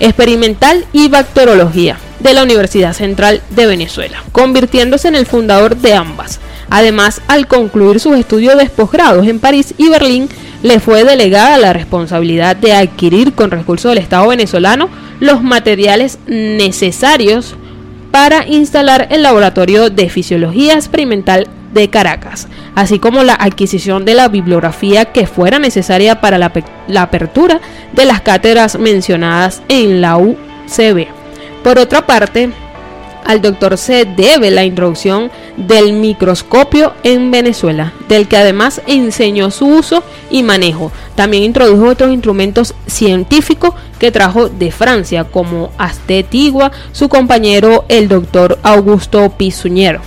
experimental 0.02 0.86
y 0.94 1.10
bacteriología 1.10 1.98
de 2.20 2.34
la 2.34 2.44
Universidad 2.44 2.94
Central 2.94 3.42
de 3.52 3.68
Venezuela, 3.68 4.24
convirtiéndose 4.32 5.08
en 5.08 5.16
el 5.16 5.26
fundador 5.26 5.78
de 5.78 5.94
ambas. 5.94 6.40
Además, 6.70 7.22
al 7.28 7.48
concluir 7.48 8.00
sus 8.00 8.18
estudios 8.18 8.58
de 8.58 8.66
posgrados 8.66 9.28
en 9.28 9.40
París 9.40 9.74
y 9.78 9.90
Berlín, 9.90 10.28
le 10.64 10.80
fue 10.80 11.04
delegada 11.04 11.58
la 11.58 11.74
responsabilidad 11.74 12.56
de 12.56 12.74
adquirir 12.74 13.34
con 13.34 13.52
recursos 13.52 13.92
del 13.92 13.98
Estado 14.00 14.28
venezolano 14.28 14.90
los 15.20 15.44
materiales 15.44 16.18
necesarios 16.28 17.56
para 18.12 18.46
instalar 18.46 19.08
el 19.10 19.24
laboratorio 19.24 19.90
de 19.90 20.10
fisiología 20.10 20.74
experimental 20.74 21.48
de 21.74 21.90
Caracas, 21.90 22.48
así 22.76 23.00
como 23.00 23.24
la 23.24 23.34
adquisición 23.34 24.04
de 24.04 24.14
la 24.14 24.28
bibliografía 24.28 25.06
que 25.06 25.26
fuera 25.26 25.58
necesaria 25.60 26.20
para 26.20 26.38
la, 26.38 26.52
apertura 27.02 27.62
de 27.94 28.06
las 28.06 28.22
cátedras 28.22 28.78
mencionadas 28.78 29.62
en 29.70 30.02
la 30.02 30.18
UCB. 30.18 31.08
Por 31.64 31.80
otra 31.80 32.06
parte, 32.06 32.50
al 33.32 33.42
doctor 33.42 33.78
se 33.78 34.04
debe 34.04 34.52
la 34.52 34.66
introducción 34.66 35.32
del 35.56 35.94
microscopio 35.94 36.94
en 37.04 37.32
Venezuela, 37.32 37.94
del 38.10 38.28
que 38.28 38.36
además 38.36 38.82
enseñó 38.88 39.52
su 39.52 39.68
uso 39.68 40.04
y 40.30 40.44
manejo. 40.44 40.92
También 41.16 41.44
introdujo 41.44 41.88
otros 41.88 42.12
instrumentos 42.12 42.76
científicos 42.88 43.74
que 44.00 44.12
trajo 44.12 44.50
de 44.50 44.72
Francia, 44.72 45.24
como 45.24 45.72
Astetigua, 45.78 46.74
su 46.92 47.08
compañero 47.08 47.86
el 47.88 48.10
doctor 48.10 48.60
Augusto 48.64 49.30
Pizuñero. 49.38 50.02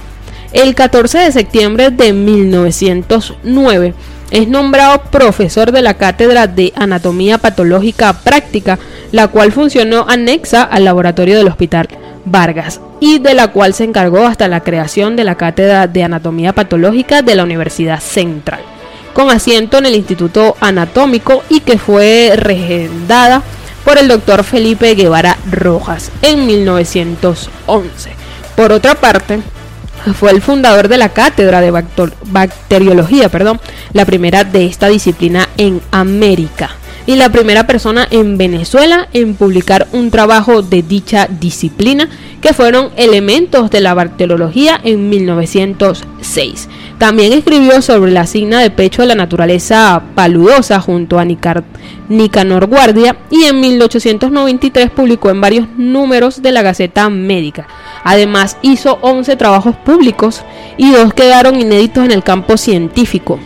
El 0.52 0.74
14 0.74 1.18
de 1.18 1.32
septiembre 1.32 1.90
de 1.90 2.12
1909 2.12 3.94
es 4.30 4.48
nombrado 4.48 5.00
profesor 5.10 5.72
de 5.72 5.80
la 5.80 5.94
Cátedra 5.94 6.46
de 6.46 6.72
Anatomía 6.76 7.38
Patológica 7.38 8.12
Práctica, 8.12 8.78
la 9.12 9.28
cual 9.28 9.50
funcionó 9.50 10.04
anexa 10.08 10.62
al 10.62 10.84
laboratorio 10.84 11.38
del 11.38 11.48
Hospital 11.48 11.88
Vargas 12.24 12.80
y 13.00 13.18
de 13.18 13.34
la 13.34 13.48
cual 13.48 13.74
se 13.74 13.84
encargó 13.84 14.26
hasta 14.26 14.48
la 14.48 14.60
creación 14.60 15.16
de 15.16 15.24
la 15.24 15.36
Cátedra 15.36 15.86
de 15.86 16.04
Anatomía 16.04 16.52
Patológica 16.52 17.22
de 17.22 17.34
la 17.34 17.44
Universidad 17.44 18.00
Central, 18.00 18.60
con 19.12 19.30
asiento 19.30 19.78
en 19.78 19.86
el 19.86 19.94
Instituto 19.94 20.56
Anatómico 20.60 21.42
y 21.48 21.60
que 21.60 21.78
fue 21.78 22.32
regendada 22.36 23.42
por 23.84 23.98
el 23.98 24.08
doctor 24.08 24.44
Felipe 24.44 24.94
Guevara 24.94 25.36
Rojas 25.50 26.10
en 26.22 26.46
1911. 26.46 28.10
Por 28.56 28.72
otra 28.72 28.94
parte, 28.94 29.40
fue 30.18 30.30
el 30.30 30.42
fundador 30.42 30.88
de 30.88 30.98
la 30.98 31.10
cátedra 31.10 31.60
de 31.60 31.70
bacteriología, 32.26 33.28
perdón, 33.28 33.60
la 33.92 34.04
primera 34.04 34.44
de 34.44 34.66
esta 34.66 34.88
disciplina 34.88 35.48
en 35.56 35.80
América 35.90 36.76
y 37.06 37.16
la 37.16 37.30
primera 37.30 37.66
persona 37.66 38.06
en 38.10 38.38
Venezuela 38.38 39.08
en 39.12 39.34
publicar 39.34 39.88
un 39.92 40.10
trabajo 40.10 40.62
de 40.62 40.82
dicha 40.82 41.28
disciplina, 41.28 42.08
que 42.40 42.52
fueron 42.52 42.90
elementos 42.96 43.70
de 43.70 43.80
la 43.80 43.94
bacteriología 43.94 44.78
en 44.84 45.08
1906. 45.08 46.68
También 46.98 47.32
escribió 47.32 47.80
sobre 47.80 48.12
la 48.12 48.26
signa 48.26 48.60
de 48.60 48.70
pecho 48.70 49.02
de 49.02 49.08
la 49.08 49.14
naturaleza 49.14 50.02
paludosa 50.14 50.78
junto 50.80 51.18
a 51.18 51.24
Nicanor 51.24 52.66
Guardia 52.66 53.16
y 53.30 53.44
en 53.44 53.60
1893 53.60 54.90
publicó 54.90 55.30
en 55.30 55.40
varios 55.40 55.68
números 55.76 56.42
de 56.42 56.52
la 56.52 56.62
Gaceta 56.62 57.08
Médica. 57.08 57.66
Además 58.04 58.58
hizo 58.60 58.98
11 59.00 59.36
trabajos 59.36 59.74
públicos 59.76 60.42
y 60.76 60.90
dos 60.92 61.14
quedaron 61.14 61.58
inéditos 61.58 62.04
en 62.04 62.12
el 62.12 62.22
campo 62.22 62.58
científico. 62.58 63.40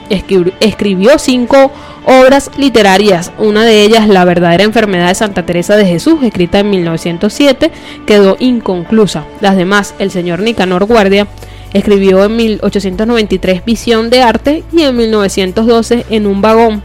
Escribió 0.60 1.18
cinco 1.18 1.70
obras 2.08 2.50
literarias, 2.56 3.32
una 3.38 3.64
de 3.64 3.82
ellas 3.82 4.08
La 4.08 4.24
verdadera 4.24 4.64
enfermedad 4.64 5.08
de 5.08 5.14
Santa 5.14 5.44
Teresa 5.44 5.76
de 5.76 5.84
Jesús, 5.84 6.22
escrita 6.22 6.60
en 6.60 6.70
1907, 6.70 7.70
quedó 8.06 8.36
inconclusa. 8.40 9.26
Las 9.40 9.56
demás, 9.56 9.94
el 9.98 10.10
señor 10.10 10.40
Nicanor 10.40 10.86
Guardia, 10.86 11.28
escribió 11.74 12.24
en 12.24 12.36
1893 12.36 13.64
Visión 13.64 14.08
de 14.08 14.22
Arte 14.22 14.64
y 14.72 14.82
en 14.82 14.96
1912 14.96 16.06
En 16.08 16.26
un 16.26 16.40
vagón 16.40 16.82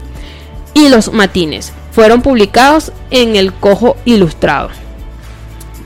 y 0.74 0.90
Los 0.90 1.10
Matines. 1.12 1.72
Fueron 1.90 2.20
publicados 2.20 2.92
en 3.10 3.36
El 3.36 3.54
Cojo 3.54 3.96
Ilustrado 4.04 4.70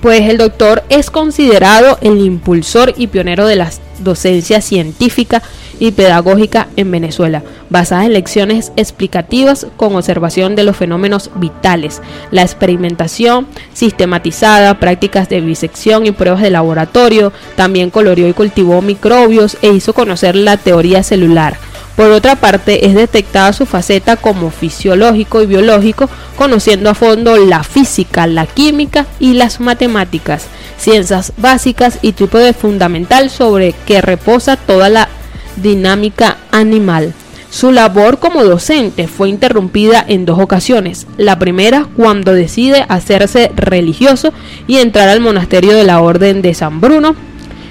pues 0.00 0.23
el 0.23 0.38
doctor 0.38 0.85
es 0.88 1.11
considerado 1.11 1.99
el 2.00 2.18
impulsor 2.21 2.95
y 2.97 3.09
pionero 3.09 3.47
de 3.47 3.57
la 3.57 3.71
docencia 3.99 4.61
científica 4.61 5.42
y 5.78 5.92
pedagógica 5.92 6.68
en 6.76 6.90
Venezuela, 6.90 7.42
basada 7.70 8.04
en 8.04 8.12
lecciones 8.12 8.73
explicativas 8.76 9.66
con 9.76 9.94
observación 9.94 10.56
de 10.56 10.64
los 10.64 10.76
fenómenos 10.76 11.30
vitales, 11.37 12.00
la 12.30 12.42
experimentación 12.42 13.47
sistematizada, 13.73 14.78
prácticas 14.80 15.28
de 15.28 15.40
bisección 15.40 16.06
y 16.06 16.12
pruebas 16.12 16.42
de 16.42 16.50
laboratorio, 16.50 17.32
también 17.56 17.90
coloreó 17.90 18.28
y 18.28 18.32
cultivó 18.32 18.82
microbios 18.82 19.56
e 19.62 19.68
hizo 19.68 19.92
conocer 19.92 20.35
la 20.37 20.56
teoría 20.56 21.02
celular. 21.02 21.56
Por 21.99 22.12
otra 22.12 22.37
parte, 22.37 22.87
es 22.87 22.94
detectada 22.94 23.52
su 23.52 23.66
faceta 23.66 24.14
como 24.14 24.52
fisiológico 24.52 25.42
y 25.42 25.47
biológico, 25.47 26.08
conociendo 26.37 26.90
a 26.90 26.94
fondo 26.94 27.37
la 27.37 27.64
física, 27.64 28.28
la 28.28 28.47
química 28.47 29.06
y 29.18 29.35
las 29.35 29.58
matemáticas, 29.58 30.44
ciencias 30.78 31.32
básicas 31.38 31.99
y 32.00 32.12
tipo 32.12 32.38
de 32.38 32.52
fundamental 32.52 33.30
sobre 33.30 33.73
que 33.85 34.00
reposa 34.00 34.56
toda 34.56 34.88
la 34.88 35.08
dinámica 35.62 36.38
animal. 36.50 37.14
Su 37.50 37.72
labor 37.72 38.18
como 38.18 38.44
docente 38.44 39.08
fue 39.08 39.30
interrumpida 39.30 40.04
en 40.06 40.26
dos 40.26 40.38
ocasiones. 40.38 41.06
La 41.16 41.38
primera 41.38 41.86
cuando 41.96 42.34
decide 42.34 42.84
hacerse 42.88 43.50
religioso 43.56 44.32
y 44.66 44.78
entrar 44.78 45.08
al 45.08 45.20
monasterio 45.20 45.74
de 45.74 45.84
la 45.84 46.00
Orden 46.00 46.42
de 46.42 46.52
San 46.54 46.80
Bruno 46.80 47.16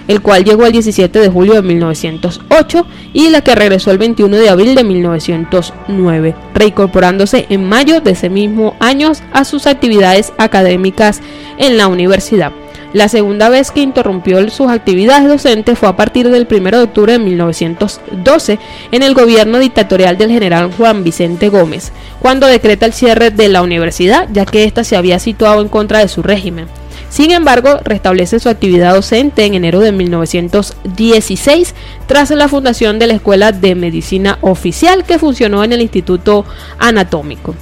el 0.07 0.21
cual 0.21 0.43
llegó 0.43 0.65
el 0.65 0.71
17 0.71 1.19
de 1.19 1.29
julio 1.29 1.55
de 1.55 1.61
1908 1.61 2.85
y 3.13 3.29
la 3.29 3.41
que 3.41 3.55
regresó 3.55 3.91
el 3.91 3.97
21 3.97 4.37
de 4.37 4.49
abril 4.49 4.75
de 4.75 4.83
1909, 4.83 6.35
reincorporándose 6.53 7.45
en 7.49 7.67
mayo 7.67 8.01
de 8.01 8.11
ese 8.11 8.29
mismo 8.29 8.75
año 8.79 9.11
a 9.33 9.43
sus 9.43 9.67
actividades 9.67 10.33
académicas 10.37 11.21
en 11.57 11.77
la 11.77 11.87
universidad. 11.87 12.51
La 12.93 13.09
segunda 13.09 13.49
vez 13.49 13.71
que 13.71 13.81
interrumpió 13.81 14.49
sus 14.49 14.69
actividades 14.69 15.27
docentes 15.27 15.77
fue 15.77 15.89
a 15.89 15.97
partir 15.97 16.29
del 16.29 16.47
1 16.49 16.71
de 16.71 16.83
octubre 16.83 17.13
de 17.13 17.19
1912 17.19 18.59
en 18.91 19.03
el 19.03 19.13
gobierno 19.13 19.59
dictatorial 19.59 20.17
del 20.17 20.31
general 20.31 20.71
Juan 20.77 21.03
Vicente 21.03 21.49
Gómez, 21.49 21.91
cuando 22.21 22.47
decreta 22.47 22.85
el 22.85 22.93
cierre 22.93 23.29
de 23.29 23.49
la 23.49 23.61
universidad, 23.61 24.29
ya 24.31 24.45
que 24.45 24.63
ésta 24.63 24.85
se 24.85 24.95
había 24.95 25.19
situado 25.19 25.61
en 25.61 25.67
contra 25.67 25.99
de 25.99 26.07
su 26.07 26.23
régimen. 26.23 26.67
Sin 27.09 27.31
embargo, 27.31 27.79
restablece 27.83 28.39
su 28.39 28.49
actividad 28.49 28.93
docente 28.93 29.45
en 29.45 29.53
enero 29.53 29.79
de 29.79 29.91
1916 29.91 31.75
tras 32.05 32.29
la 32.31 32.47
fundación 32.47 32.99
de 32.99 33.07
la 33.07 33.13
Escuela 33.15 33.51
de 33.51 33.75
Medicina 33.75 34.37
Oficial 34.41 35.03
que 35.03 35.19
funcionó 35.19 35.63
en 35.63 35.73
el 35.73 35.81
Instituto 35.81 36.45
Anatómico. 36.79 37.55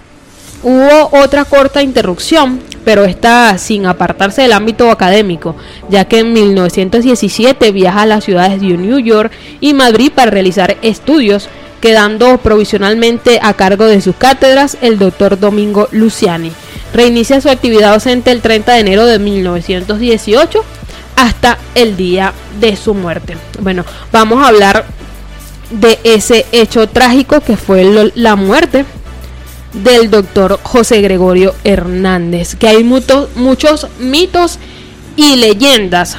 Hubo 0.64 1.10
otra 1.12 1.46
corta 1.46 1.84
interrupción, 1.84 2.60
pero 2.84 3.04
esta 3.06 3.58
sin 3.58 3.86
apartarse 3.86 4.42
del 4.42 4.54
ámbito 4.54 4.90
académico, 4.90 5.56
ya 5.90 6.06
que 6.06 6.20
en 6.20 6.34
1917 6.34 7.72
viaja 7.72 8.02
a 8.02 8.06
las 8.06 8.24
ciudades 8.24 8.62
de 8.62 8.78
New 8.78 9.00
York 9.00 9.32
y 9.60 9.74
Madrid 9.74 10.12
para 10.14 10.32
realizar 10.32 10.78
estudios, 10.82 11.50
quedando 11.82 12.38
provisionalmente 12.40 13.40
a 13.42 13.54
cargo 13.54 13.86
de 13.86 14.02
sus 14.02 14.16
cátedras 14.16 14.78
el 14.82 14.98
doctor 14.98 15.40
Domingo 15.40 15.88
Luciani. 15.92 16.52
Reinicia 16.94 17.42
su 17.42 17.50
actividad 17.50 17.94
docente 17.94 18.32
el 18.32 18.42
30 18.42 18.74
de 18.74 18.80
enero 18.80 19.06
de 19.06 19.20
1918 19.20 20.64
hasta 21.16 21.58
el 21.76 21.96
día 21.98 22.34
de 22.60 22.76
su 22.76 22.94
muerte. 22.94 23.38
Bueno, 23.60 23.86
vamos 24.12 24.44
a 24.44 24.48
hablar 24.48 24.86
de 25.70 26.00
ese 26.04 26.46
hecho 26.52 26.88
trágico 26.88 27.42
que 27.42 27.58
fue 27.58 28.12
la 28.16 28.36
muerte 28.36 28.86
del 29.84 30.10
doctor 30.10 30.60
José 30.64 31.02
Gregorio 31.02 31.54
Hernández, 31.64 32.56
que 32.56 32.68
hay 32.68 32.84
muchos, 32.84 33.88
mitos 34.00 34.60
y 35.16 35.36
leyendas 35.36 36.18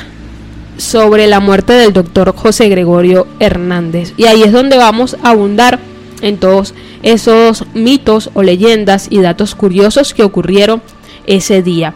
sobre 0.76 1.26
la 1.26 1.40
muerte 1.40 1.72
del 1.72 1.92
doctor 1.92 2.34
José 2.36 2.68
Gregorio 2.68 3.26
Hernández. 3.40 4.12
Y 4.16 4.26
ahí 4.26 4.42
es 4.42 4.52
donde 4.52 4.76
vamos 4.76 5.16
a 5.22 5.30
abundar 5.30 5.78
en 6.20 6.38
todos 6.38 6.75
esos 7.02 7.64
mitos 7.75 8.30
o 8.34 8.42
leyendas 8.42 9.06
y 9.10 9.20
datos 9.20 9.54
curiosos 9.54 10.12
que 10.12 10.22
ocurrieron 10.22 10.82
ese 11.26 11.62
día. 11.62 11.94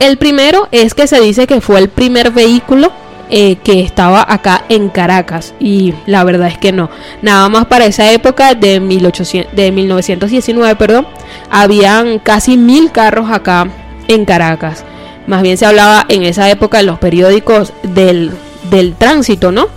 El 0.00 0.18
primero 0.18 0.68
es 0.70 0.94
que 0.94 1.06
se 1.06 1.20
dice 1.20 1.46
que 1.46 1.60
fue 1.60 1.78
el 1.78 1.88
primer 1.88 2.30
vehículo 2.30 2.92
eh, 3.30 3.56
que 3.56 3.80
estaba 3.80 4.24
acá 4.28 4.64
en 4.68 4.88
Caracas 4.88 5.54
y 5.58 5.94
la 6.06 6.24
verdad 6.24 6.48
es 6.48 6.58
que 6.58 6.72
no. 6.72 6.90
Nada 7.22 7.48
más 7.48 7.66
para 7.66 7.86
esa 7.86 8.10
época 8.12 8.54
de, 8.54 8.80
1800, 8.80 9.54
de 9.54 9.72
1919, 9.72 10.76
perdón, 10.76 11.06
habían 11.50 12.18
casi 12.18 12.56
mil 12.56 12.92
carros 12.92 13.30
acá 13.30 13.68
en 14.08 14.24
Caracas. 14.24 14.84
Más 15.26 15.42
bien 15.42 15.56
se 15.56 15.66
hablaba 15.66 16.04
en 16.08 16.22
esa 16.22 16.50
época 16.50 16.80
en 16.80 16.86
los 16.86 16.98
periódicos 16.98 17.72
del, 17.82 18.32
del 18.70 18.94
tránsito, 18.94 19.52
¿no? 19.52 19.68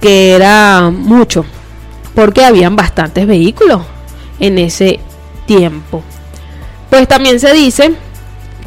Que 0.00 0.32
era 0.34 0.90
mucho, 0.90 1.44
porque 2.14 2.44
habían 2.44 2.74
bastantes 2.74 3.26
vehículos 3.26 3.82
en 4.40 4.58
ese 4.58 5.00
tiempo. 5.46 6.02
Pues 6.90 7.06
también 7.06 7.38
se 7.38 7.52
dice 7.52 7.92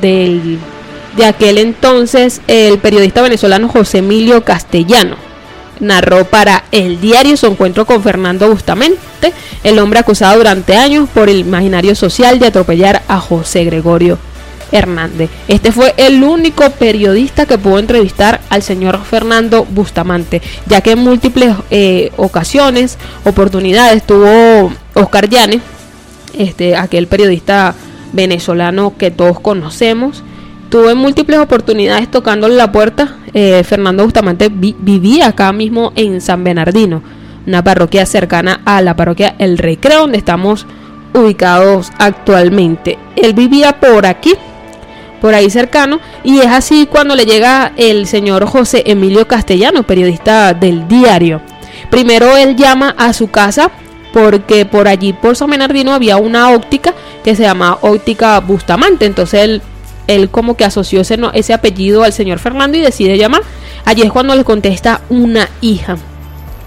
del, 0.00 0.58
de 1.16 1.26
aquel 1.26 1.58
entonces, 1.58 2.40
el 2.46 2.78
periodista 2.78 3.20
venezolano 3.20 3.68
José 3.68 3.98
Emilio 3.98 4.42
Castellano, 4.42 5.16
narró 5.80 6.24
para 6.24 6.64
el 6.72 6.98
diario 6.98 7.36
su 7.36 7.44
encuentro 7.46 7.84
con 7.84 8.02
Fernando 8.02 8.48
Bustamante, 8.48 9.34
el 9.62 9.78
hombre 9.78 9.98
acusado 9.98 10.38
durante 10.38 10.76
años 10.76 11.10
por 11.12 11.28
el 11.28 11.40
imaginario 11.40 11.94
social 11.94 12.38
de 12.38 12.46
atropellar 12.46 13.02
a 13.06 13.20
José 13.20 13.64
Gregorio 13.64 14.18
Hernández. 14.72 15.30
Este 15.48 15.72
fue 15.72 15.94
el 15.96 16.22
único 16.22 16.70
periodista 16.70 17.46
que 17.46 17.58
pudo 17.58 17.78
entrevistar 17.78 18.40
al 18.50 18.62
señor 18.62 19.00
Fernando 19.04 19.64
Bustamante, 19.64 20.42
ya 20.66 20.80
que 20.80 20.92
en 20.92 21.00
múltiples 21.00 21.54
eh, 21.70 22.12
ocasiones, 22.16 22.98
oportunidades, 23.24 24.04
tuvo 24.04 24.72
Oscar 24.94 25.28
Llanes, 25.28 25.62
este, 26.34 26.76
aquel 26.76 27.06
periodista 27.06 27.74
venezolano 28.12 28.94
que 28.96 29.10
todos 29.10 29.40
conocemos, 29.40 30.22
tuvo 30.68 30.90
en 30.90 30.98
múltiples 30.98 31.38
oportunidades 31.38 32.10
tocándole 32.10 32.54
la 32.54 32.72
puerta. 32.72 33.16
Eh, 33.34 33.62
Fernando 33.64 34.04
Bustamante 34.04 34.48
vivía 34.50 35.28
acá 35.28 35.52
mismo 35.52 35.92
en 35.96 36.20
San 36.20 36.44
Bernardino, 36.44 37.02
una 37.46 37.62
parroquia 37.62 38.06
cercana 38.06 38.60
a 38.64 38.82
la 38.82 38.96
parroquia 38.96 39.34
El 39.38 39.58
Recreo, 39.58 40.00
donde 40.00 40.18
estamos 40.18 40.66
ubicados 41.14 41.90
actualmente. 41.98 42.98
Él 43.16 43.34
vivía 43.34 43.80
por 43.80 44.06
aquí, 44.06 44.34
por 45.20 45.34
ahí 45.34 45.50
cercano, 45.50 46.00
y 46.24 46.38
es 46.38 46.46
así 46.46 46.86
cuando 46.90 47.14
le 47.14 47.24
llega 47.24 47.72
el 47.76 48.06
señor 48.06 48.46
José 48.46 48.82
Emilio 48.86 49.26
Castellano, 49.26 49.82
periodista 49.82 50.54
del 50.54 50.86
diario. 50.88 51.40
Primero 51.90 52.36
él 52.36 52.56
llama 52.56 52.94
a 52.98 53.12
su 53.12 53.28
casa 53.28 53.70
porque 54.12 54.66
por 54.66 54.88
allí, 54.88 55.12
por 55.12 55.36
San 55.36 55.50
Bernardino, 55.50 55.92
había 55.92 56.16
una 56.16 56.50
óptica 56.50 56.94
que 57.24 57.36
se 57.36 57.42
llama 57.42 57.78
Óptica 57.82 58.40
Bustamante. 58.40 59.06
Entonces 59.06 59.42
él, 59.42 59.62
él 60.06 60.30
como 60.30 60.56
que 60.56 60.64
asoció 60.64 61.00
ese, 61.00 61.18
ese 61.34 61.54
apellido 61.54 62.04
al 62.04 62.12
señor 62.12 62.38
Fernando 62.38 62.76
y 62.76 62.80
decide 62.80 63.18
llamar. 63.18 63.42
Allí 63.84 64.02
es 64.02 64.12
cuando 64.12 64.34
le 64.34 64.44
contesta 64.44 65.02
una 65.08 65.48
hija. 65.60 65.96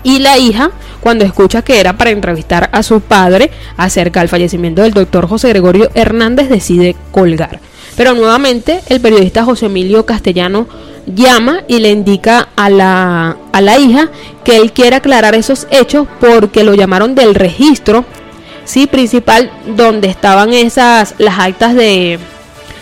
Y 0.03 0.19
la 0.19 0.37
hija, 0.37 0.71
cuando 0.99 1.25
escucha 1.25 1.61
que 1.61 1.79
era 1.79 1.93
para 1.93 2.09
entrevistar 2.09 2.69
a 2.71 2.81
su 2.81 3.01
padre 3.01 3.51
acerca 3.77 4.21
del 4.21 4.29
fallecimiento 4.29 4.81
del 4.81 4.93
doctor 4.93 5.27
José 5.27 5.49
Gregorio 5.49 5.91
Hernández, 5.93 6.49
decide 6.49 6.95
colgar. 7.11 7.59
Pero 8.01 8.15
nuevamente 8.15 8.81
el 8.87 8.99
periodista 8.99 9.45
José 9.45 9.67
Emilio 9.67 10.07
Castellano 10.07 10.65
llama 11.05 11.61
y 11.67 11.77
le 11.77 11.91
indica 11.91 12.49
a 12.55 12.67
la, 12.67 13.37
a 13.53 13.61
la 13.61 13.77
hija 13.77 14.09
que 14.43 14.57
él 14.57 14.71
quiere 14.71 14.95
aclarar 14.95 15.35
esos 15.35 15.67
hechos 15.69 16.07
porque 16.19 16.63
lo 16.63 16.73
llamaron 16.73 17.13
del 17.13 17.35
registro 17.35 18.03
sí 18.65 18.87
principal 18.87 19.51
donde 19.77 20.07
estaban 20.07 20.51
esas 20.51 21.13
las 21.19 21.37
actas 21.37 21.75
de 21.75 22.17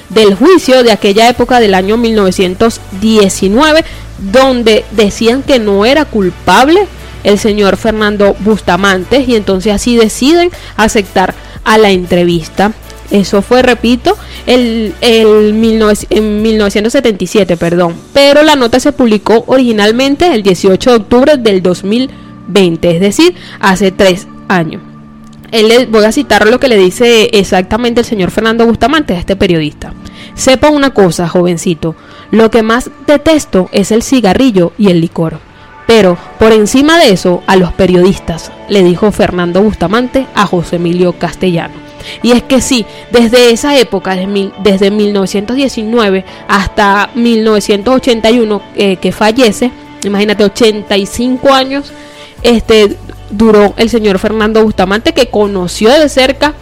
del 0.07 0.35
juicio 0.35 0.83
de 0.83 0.93
aquella 0.93 1.27
época 1.27 1.59
del 1.59 1.73
año 1.73 1.97
1919 1.97 3.83
donde 4.31 4.85
decían 4.91 5.43
que 5.43 5.59
no 5.59 5.83
era 5.83 6.05
culpable 6.05 6.87
el 7.25 7.37
señor 7.39 7.75
Fernando 7.75 8.37
Bustamante 8.39 9.25
y 9.27 9.35
entonces 9.35 9.73
así 9.73 9.97
deciden 9.97 10.49
aceptar 10.77 11.35
a 11.65 11.77
la 11.77 11.89
entrevista 11.89 12.71
eso 13.11 13.41
fue, 13.41 13.61
repito, 13.61 14.15
el, 14.45 14.93
el 15.01 15.49
en 16.09 16.41
1977, 16.41 17.57
perdón. 17.57 17.95
Pero 18.13 18.43
la 18.43 18.55
nota 18.55 18.79
se 18.79 18.91
publicó 18.91 19.43
originalmente 19.47 20.33
el 20.33 20.43
18 20.43 20.89
de 20.89 20.95
octubre 20.95 21.37
del 21.37 21.61
2020, 21.61 22.91
es 22.95 22.99
decir, 22.99 23.35
hace 23.59 23.91
tres 23.91 24.27
años. 24.47 24.81
Él 25.51 25.87
voy 25.89 26.05
a 26.05 26.11
citar 26.11 26.47
lo 26.47 26.59
que 26.59 26.67
le 26.67 26.77
dice 26.77 27.29
exactamente 27.33 28.01
el 28.01 28.05
señor 28.05 28.29
Fernando 28.29 28.65
Bustamante 28.67 29.15
a 29.15 29.19
este 29.19 29.35
periodista. 29.35 29.93
Sepa 30.35 30.69
una 30.69 30.91
cosa, 30.91 31.27
jovencito, 31.27 31.95
lo 32.29 32.51
que 32.51 32.61
más 32.61 32.91
detesto 33.07 33.67
es 33.71 33.91
el 33.91 34.03
cigarrillo 34.03 34.73
y 34.77 34.91
el 34.91 35.01
licor. 35.01 35.39
Pero 35.87 36.17
por 36.37 36.51
encima 36.51 36.99
de 36.99 37.11
eso, 37.11 37.41
a 37.47 37.55
los 37.55 37.73
periodistas, 37.73 38.51
le 38.69 38.83
dijo 38.83 39.11
Fernando 39.11 39.63
Bustamante 39.63 40.27
a 40.35 40.45
José 40.45 40.75
Emilio 40.75 41.13
Castellano. 41.13 41.88
Y 42.23 42.31
es 42.31 42.43
que 42.43 42.61
sí, 42.61 42.85
desde 43.11 43.51
esa 43.51 43.77
época, 43.77 44.15
desde 44.63 44.91
1919 44.91 46.25
hasta 46.47 47.09
1981 47.15 48.61
eh, 48.75 48.97
que 48.97 49.11
fallece, 49.11 49.71
imagínate, 50.03 50.43
85 50.43 51.53
años, 51.53 51.91
este, 52.41 52.97
duró 53.29 53.73
el 53.77 53.89
señor 53.89 54.19
Fernando 54.19 54.63
Bustamante 54.63 55.13
que 55.13 55.29
conoció 55.29 55.91
de 55.91 56.09
cerca 56.09 56.53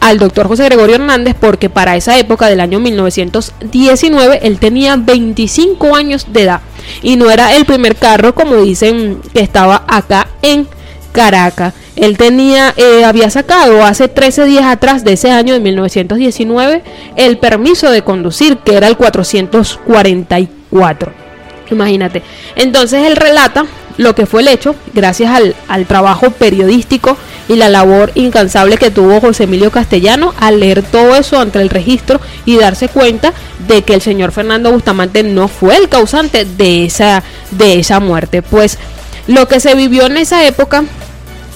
al 0.00 0.18
doctor 0.18 0.46
José 0.46 0.64
Gregorio 0.66 0.96
Hernández 0.96 1.34
porque 1.38 1.70
para 1.70 1.96
esa 1.96 2.18
época 2.18 2.46
del 2.46 2.60
año 2.60 2.78
1919 2.80 4.40
él 4.42 4.58
tenía 4.58 4.96
25 4.96 5.96
años 5.96 6.26
de 6.32 6.42
edad. 6.42 6.60
Y 7.02 7.16
no 7.16 7.30
era 7.30 7.56
el 7.56 7.64
primer 7.64 7.96
carro 7.96 8.34
como 8.34 8.56
dicen 8.56 9.20
que 9.32 9.40
estaba 9.40 9.84
acá 9.88 10.28
en 10.42 10.68
Caracas. 11.16 11.74
Él 11.96 12.16
tenía, 12.18 12.74
eh, 12.76 13.04
había 13.04 13.30
sacado 13.30 13.82
hace 13.82 14.08
13 14.08 14.44
días 14.44 14.66
atrás 14.66 15.02
de 15.02 15.14
ese 15.14 15.30
año 15.30 15.54
de 15.54 15.60
1919 15.60 16.82
el 17.16 17.38
permiso 17.38 17.90
de 17.90 18.02
conducir, 18.02 18.58
que 18.58 18.76
era 18.76 18.86
el 18.86 18.98
444. 18.98 21.12
Imagínate. 21.70 22.22
Entonces 22.54 23.06
él 23.06 23.16
relata 23.16 23.64
lo 23.96 24.14
que 24.14 24.26
fue 24.26 24.42
el 24.42 24.48
hecho, 24.48 24.74
gracias 24.92 25.30
al, 25.30 25.56
al, 25.68 25.86
trabajo 25.86 26.30
periodístico 26.30 27.16
y 27.48 27.56
la 27.56 27.70
labor 27.70 28.12
incansable 28.14 28.76
que 28.76 28.90
tuvo 28.90 29.22
José 29.22 29.44
Emilio 29.44 29.70
Castellano 29.70 30.34
al 30.38 30.60
leer 30.60 30.82
todo 30.82 31.16
eso 31.16 31.40
ante 31.40 31.62
el 31.62 31.70
registro 31.70 32.20
y 32.44 32.58
darse 32.58 32.88
cuenta 32.88 33.32
de 33.66 33.82
que 33.82 33.94
el 33.94 34.02
señor 34.02 34.32
Fernando 34.32 34.70
Bustamante 34.70 35.22
no 35.22 35.48
fue 35.48 35.78
el 35.78 35.88
causante 35.88 36.44
de 36.44 36.84
esa, 36.84 37.22
de 37.52 37.78
esa 37.78 38.00
muerte. 38.00 38.42
Pues 38.42 38.78
lo 39.26 39.48
que 39.48 39.60
se 39.60 39.74
vivió 39.74 40.06
en 40.06 40.16
esa 40.16 40.46
época 40.46 40.84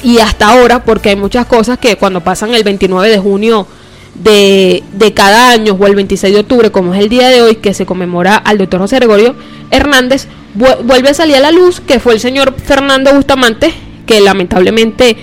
y 0.02 0.18
hasta 0.18 0.48
ahora, 0.48 0.84
porque 0.84 1.10
hay 1.10 1.16
muchas 1.16 1.46
cosas 1.46 1.78
que 1.78 1.96
cuando 1.96 2.22
pasan 2.22 2.54
el 2.54 2.64
29 2.64 3.08
de 3.08 3.18
junio 3.18 3.66
de, 4.14 4.82
de, 4.92 5.14
cada 5.14 5.50
año 5.50 5.76
o 5.78 5.86
el 5.86 5.94
26 5.94 6.34
de 6.34 6.40
octubre, 6.40 6.70
como 6.70 6.94
es 6.94 7.00
el 7.00 7.08
día 7.08 7.28
de 7.28 7.42
hoy, 7.42 7.56
que 7.56 7.74
se 7.74 7.86
conmemora 7.86 8.36
al 8.36 8.58
doctor 8.58 8.80
José 8.80 8.96
Gregorio 8.96 9.34
Hernández, 9.70 10.26
vuelve 10.54 11.10
a 11.10 11.14
salir 11.14 11.36
a 11.36 11.40
la 11.40 11.50
luz 11.50 11.80
que 11.80 12.00
fue 12.00 12.14
el 12.14 12.20
señor 12.20 12.54
Fernando 12.54 13.14
Bustamante, 13.14 13.72
que 14.06 14.20
lamentablemente 14.20 15.16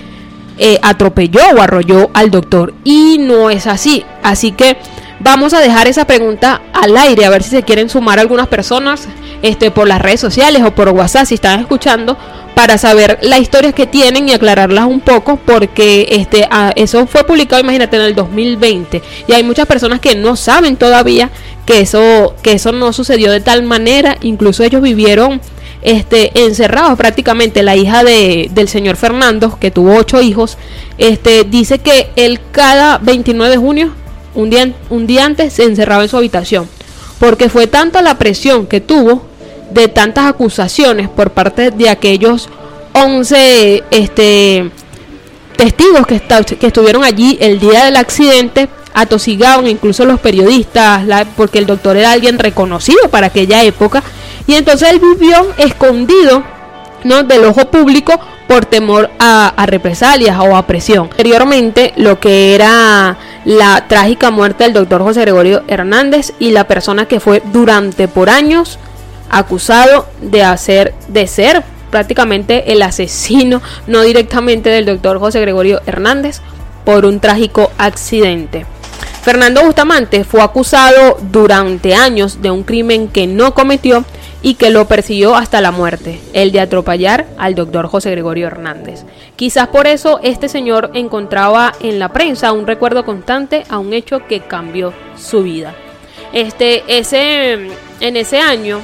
eh, 0.58 0.78
atropelló 0.82 1.40
o 1.56 1.60
arrolló 1.60 2.10
al 2.14 2.30
doctor. 2.30 2.74
Y 2.84 3.18
no 3.18 3.50
es 3.50 3.66
así. 3.66 4.04
Así 4.22 4.52
que 4.52 4.76
vamos 5.20 5.54
a 5.54 5.60
dejar 5.60 5.86
esa 5.86 6.06
pregunta 6.06 6.62
al 6.72 6.96
aire, 6.96 7.24
a 7.24 7.30
ver 7.30 7.42
si 7.42 7.50
se 7.50 7.62
quieren 7.62 7.88
sumar 7.88 8.18
algunas 8.18 8.48
personas 8.48 9.08
este, 9.42 9.70
por 9.70 9.88
las 9.88 10.00
redes 10.00 10.20
sociales 10.20 10.62
o 10.64 10.74
por 10.74 10.88
WhatsApp 10.88 11.26
si 11.26 11.34
están 11.34 11.60
escuchando 11.60 12.16
para 12.54 12.76
saber 12.76 13.18
las 13.22 13.40
historias 13.40 13.72
que 13.72 13.86
tienen 13.86 14.28
y 14.28 14.32
aclararlas 14.32 14.86
un 14.86 15.00
poco 15.00 15.36
porque 15.36 16.08
este 16.10 16.48
ah, 16.50 16.72
eso 16.74 17.06
fue 17.06 17.24
publicado 17.24 17.62
imagínate 17.62 17.96
en 17.96 18.02
el 18.02 18.14
2020 18.16 19.00
y 19.28 19.32
hay 19.32 19.44
muchas 19.44 19.66
personas 19.66 20.00
que 20.00 20.16
no 20.16 20.34
saben 20.34 20.76
todavía 20.76 21.30
que 21.68 21.80
eso 21.80 22.34
que 22.42 22.52
eso 22.52 22.72
no 22.72 22.94
sucedió 22.94 23.30
de 23.30 23.42
tal 23.42 23.62
manera. 23.62 24.16
Incluso 24.22 24.64
ellos 24.64 24.80
vivieron 24.80 25.40
este 25.82 26.46
encerrados 26.46 26.96
prácticamente. 26.96 27.62
La 27.62 27.76
hija 27.76 28.02
de, 28.02 28.48
del 28.50 28.68
señor 28.68 28.96
Fernando 28.96 29.58
que 29.60 29.70
tuvo 29.70 29.94
ocho 29.94 30.22
hijos 30.22 30.56
este 30.96 31.44
dice 31.44 31.78
que 31.78 32.08
él 32.16 32.40
cada 32.52 32.96
29 32.98 33.50
de 33.52 33.58
junio 33.58 33.92
un 34.34 34.48
día, 34.48 34.72
un 34.88 35.06
día 35.06 35.26
antes 35.26 35.52
se 35.52 35.64
encerraba 35.64 36.04
en 36.04 36.08
su 36.08 36.16
habitación 36.16 36.66
porque 37.20 37.50
fue 37.50 37.66
tanta 37.66 38.00
la 38.00 38.16
presión 38.16 38.66
que 38.66 38.80
tuvo 38.80 39.27
de 39.70 39.88
tantas 39.88 40.26
acusaciones 40.26 41.08
por 41.08 41.30
parte 41.30 41.70
de 41.70 41.88
aquellos 41.88 42.48
11 42.94 43.84
este, 43.90 44.70
testigos 45.56 46.06
que, 46.06 46.22
estuvieron 46.66 47.04
allí 47.04 47.38
el 47.40 47.58
día 47.58 47.84
del 47.84 47.96
accidente, 47.96 48.68
atosigaban 48.94 49.66
incluso 49.66 50.04
los 50.04 50.20
periodistas, 50.20 51.02
porque 51.36 51.58
el 51.58 51.66
doctor 51.66 51.96
era 51.96 52.12
alguien 52.12 52.38
reconocido 52.38 53.08
para 53.10 53.26
aquella 53.26 53.62
época, 53.62 54.02
y 54.46 54.54
entonces 54.54 54.88
él 54.90 55.00
vivió 55.00 55.48
escondido 55.58 56.42
¿no? 57.04 57.22
del 57.22 57.44
ojo 57.44 57.70
público 57.70 58.18
por 58.46 58.64
temor 58.64 59.10
a, 59.18 59.48
a, 59.48 59.66
represalias 59.66 60.38
o 60.38 60.56
a 60.56 60.66
presión. 60.66 61.08
Anteriormente, 61.10 61.92
lo 61.96 62.18
que 62.18 62.54
era 62.54 63.18
la 63.44 63.86
trágica 63.88 64.30
muerte 64.30 64.64
del 64.64 64.72
doctor 64.72 65.02
José 65.02 65.20
Gregorio 65.20 65.62
Hernández 65.68 66.32
y 66.38 66.50
la 66.50 66.64
persona 66.64 67.06
que 67.06 67.20
fue 67.20 67.42
durante 67.52 68.08
por 68.08 68.30
años 68.30 68.78
acusado 69.30 70.06
de 70.20 70.42
hacer, 70.42 70.94
de 71.08 71.26
ser 71.26 71.62
prácticamente 71.90 72.72
el 72.72 72.82
asesino, 72.82 73.62
no 73.86 74.02
directamente 74.02 74.70
del 74.70 74.86
doctor 74.86 75.18
José 75.18 75.40
Gregorio 75.40 75.80
Hernández, 75.86 76.40
por 76.84 77.04
un 77.04 77.20
trágico 77.20 77.70
accidente. 77.78 78.66
Fernando 79.22 79.62
Bustamante 79.62 80.24
fue 80.24 80.40
acusado 80.40 81.18
durante 81.20 81.94
años 81.94 82.40
de 82.40 82.50
un 82.50 82.62
crimen 82.62 83.08
que 83.08 83.26
no 83.26 83.52
cometió 83.52 84.04
y 84.40 84.54
que 84.54 84.70
lo 84.70 84.86
persiguió 84.86 85.34
hasta 85.34 85.60
la 85.60 85.70
muerte, 85.70 86.20
el 86.32 86.52
de 86.52 86.60
atropellar 86.60 87.26
al 87.36 87.54
doctor 87.54 87.88
José 87.88 88.10
Gregorio 88.12 88.46
Hernández. 88.46 89.04
Quizás 89.36 89.68
por 89.68 89.86
eso 89.86 90.20
este 90.22 90.48
señor 90.48 90.92
encontraba 90.94 91.72
en 91.80 91.98
la 91.98 92.10
prensa 92.10 92.52
un 92.52 92.66
recuerdo 92.66 93.04
constante 93.04 93.64
a 93.68 93.78
un 93.78 93.92
hecho 93.92 94.26
que 94.26 94.40
cambió 94.40 94.94
su 95.16 95.42
vida. 95.42 95.74
Este, 96.32 96.84
ese, 96.86 97.68
en 98.00 98.16
ese 98.16 98.40
año, 98.40 98.80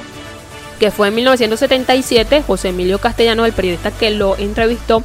que 0.79 0.91
fue 0.91 1.09
en 1.09 1.15
1977, 1.15 2.43
José 2.45 2.69
Emilio 2.69 2.99
Castellano, 2.99 3.45
el 3.45 3.53
periodista 3.53 3.91
que 3.91 4.11
lo 4.11 4.37
entrevistó, 4.37 5.03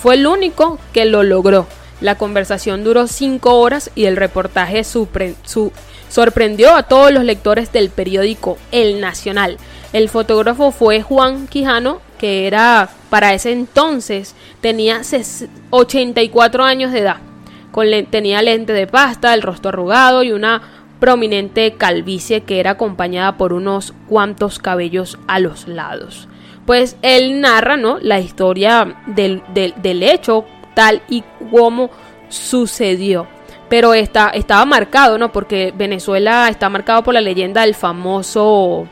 fue 0.00 0.14
el 0.14 0.26
único 0.26 0.78
que 0.92 1.04
lo 1.04 1.22
logró. 1.22 1.66
La 2.00 2.16
conversación 2.16 2.82
duró 2.82 3.06
cinco 3.06 3.58
horas 3.58 3.90
y 3.94 4.06
el 4.06 4.16
reportaje 4.16 4.82
sorprendió 4.84 6.74
a 6.74 6.84
todos 6.84 7.12
los 7.12 7.24
lectores 7.24 7.72
del 7.72 7.90
periódico 7.90 8.56
El 8.72 9.00
Nacional. 9.00 9.58
El 9.92 10.08
fotógrafo 10.08 10.70
fue 10.70 11.02
Juan 11.02 11.46
Quijano, 11.46 12.00
que 12.18 12.46
era 12.46 12.88
para 13.10 13.34
ese 13.34 13.52
entonces 13.52 14.34
tenía 14.60 15.02
84 15.70 16.64
años 16.64 16.92
de 16.92 17.00
edad. 17.00 17.16
Con, 17.70 17.86
tenía 18.10 18.40
lente 18.42 18.72
de 18.72 18.86
pasta, 18.86 19.34
el 19.34 19.42
rostro 19.42 19.68
arrugado 19.68 20.22
y 20.22 20.32
una 20.32 20.62
prominente 21.00 21.74
calvicie 21.74 22.42
que 22.42 22.60
era 22.60 22.72
acompañada 22.72 23.36
por 23.36 23.52
unos 23.52 23.94
cuantos 24.08 24.58
cabellos 24.58 25.18
a 25.26 25.40
los 25.40 25.66
lados. 25.66 26.28
Pues 26.66 26.96
él 27.02 27.40
narra 27.40 27.76
¿no? 27.76 27.98
la 28.00 28.20
historia 28.20 29.02
del, 29.06 29.42
del, 29.52 30.02
hecho 30.02 30.44
tal 30.74 31.02
y 31.08 31.24
como 31.50 31.90
sucedió. 32.28 33.26
Pero 33.68 33.94
está, 33.94 34.28
estaba 34.28 34.64
marcado, 34.64 35.16
¿no? 35.16 35.32
Porque 35.32 35.72
Venezuela 35.76 36.48
está 36.48 36.68
marcado 36.68 37.02
por 37.02 37.14
la 37.14 37.20
leyenda 37.20 37.62
del 37.62 37.74
famoso 37.74 38.86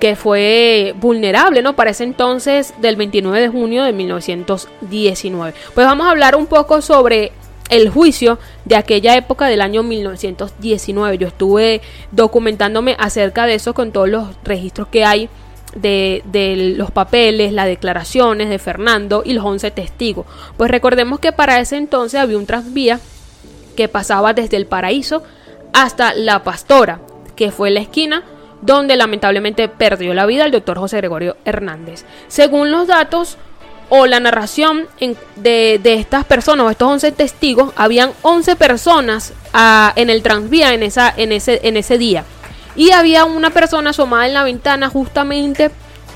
que 0.00 0.16
fue 0.16 0.94
vulnerable, 0.98 1.62
¿no? 1.62 1.74
Para 1.76 1.90
ese 1.90 2.04
entonces 2.04 2.74
del 2.78 2.96
29 2.96 3.40
de 3.40 3.48
junio 3.48 3.84
de 3.84 3.92
1919. 3.92 5.54
Pues 5.74 5.86
vamos 5.86 6.06
a 6.06 6.10
hablar 6.10 6.34
un 6.34 6.46
poco 6.46 6.82
sobre 6.82 7.32
el 7.68 7.88
juicio 7.88 8.38
de 8.64 8.76
aquella 8.76 9.16
época 9.16 9.46
del 9.46 9.60
año 9.60 9.82
1919. 9.82 11.18
Yo 11.18 11.28
estuve 11.28 11.80
documentándome 12.12 12.96
acerca 12.98 13.46
de 13.46 13.54
eso 13.54 13.74
con 13.74 13.92
todos 13.92 14.08
los 14.08 14.28
registros 14.44 14.88
que 14.88 15.04
hay 15.04 15.28
de, 15.74 16.22
de, 16.26 16.74
los 16.76 16.90
papeles, 16.90 17.52
las 17.52 17.66
declaraciones 17.66 18.48
de 18.48 18.58
Fernando 18.58 19.22
y 19.24 19.32
los 19.32 19.44
11 19.44 19.70
testigos. 19.72 20.26
Pues 20.56 20.70
recordemos 20.70 21.20
que 21.20 21.32
para 21.32 21.60
ese 21.60 21.76
entonces 21.76 22.20
había 22.20 22.38
un 22.38 22.46
tranvía 22.46 23.00
que 23.76 23.88
pasaba 23.88 24.32
desde 24.32 24.56
el 24.56 24.66
paraíso 24.66 25.22
hasta 25.72 26.14
la 26.14 26.42
pastora, 26.42 27.00
que 27.34 27.50
fue 27.50 27.70
la 27.70 27.80
esquina 27.80 28.24
donde 28.62 28.96
lamentablemente 28.96 29.68
perdió 29.68 30.14
la 30.14 30.26
vida 30.26 30.44
el 30.44 30.50
doctor 30.50 30.78
José 30.78 30.96
Gregorio 30.98 31.36
Hernández. 31.44 32.04
Según 32.28 32.70
los 32.70 32.86
datos, 32.86 33.36
o 33.88 34.06
la 34.06 34.20
narración 34.20 34.86
de, 35.36 35.80
estas 35.84 36.24
personas 36.24 36.66
o 36.66 36.70
estos 36.70 36.88
11 36.88 37.12
testigos, 37.12 37.72
habían 37.76 38.10
11 38.22 38.56
personas 38.56 39.32
ah, 39.52 39.92
en 39.96 40.10
el 40.10 40.22
transvía 40.22 40.74
en, 40.74 40.82
esa, 40.82 41.12
en, 41.16 41.32
ese, 41.32 41.60
en 41.62 41.76
ese 41.76 41.98
día. 41.98 42.24
Y 42.74 42.90
había 42.90 43.24
una 43.24 43.50
persona 43.50 43.90
asomada 43.90 44.26
en 44.26 44.34
la 44.34 44.44
ventana 44.44 44.88
justamente 44.88 45.70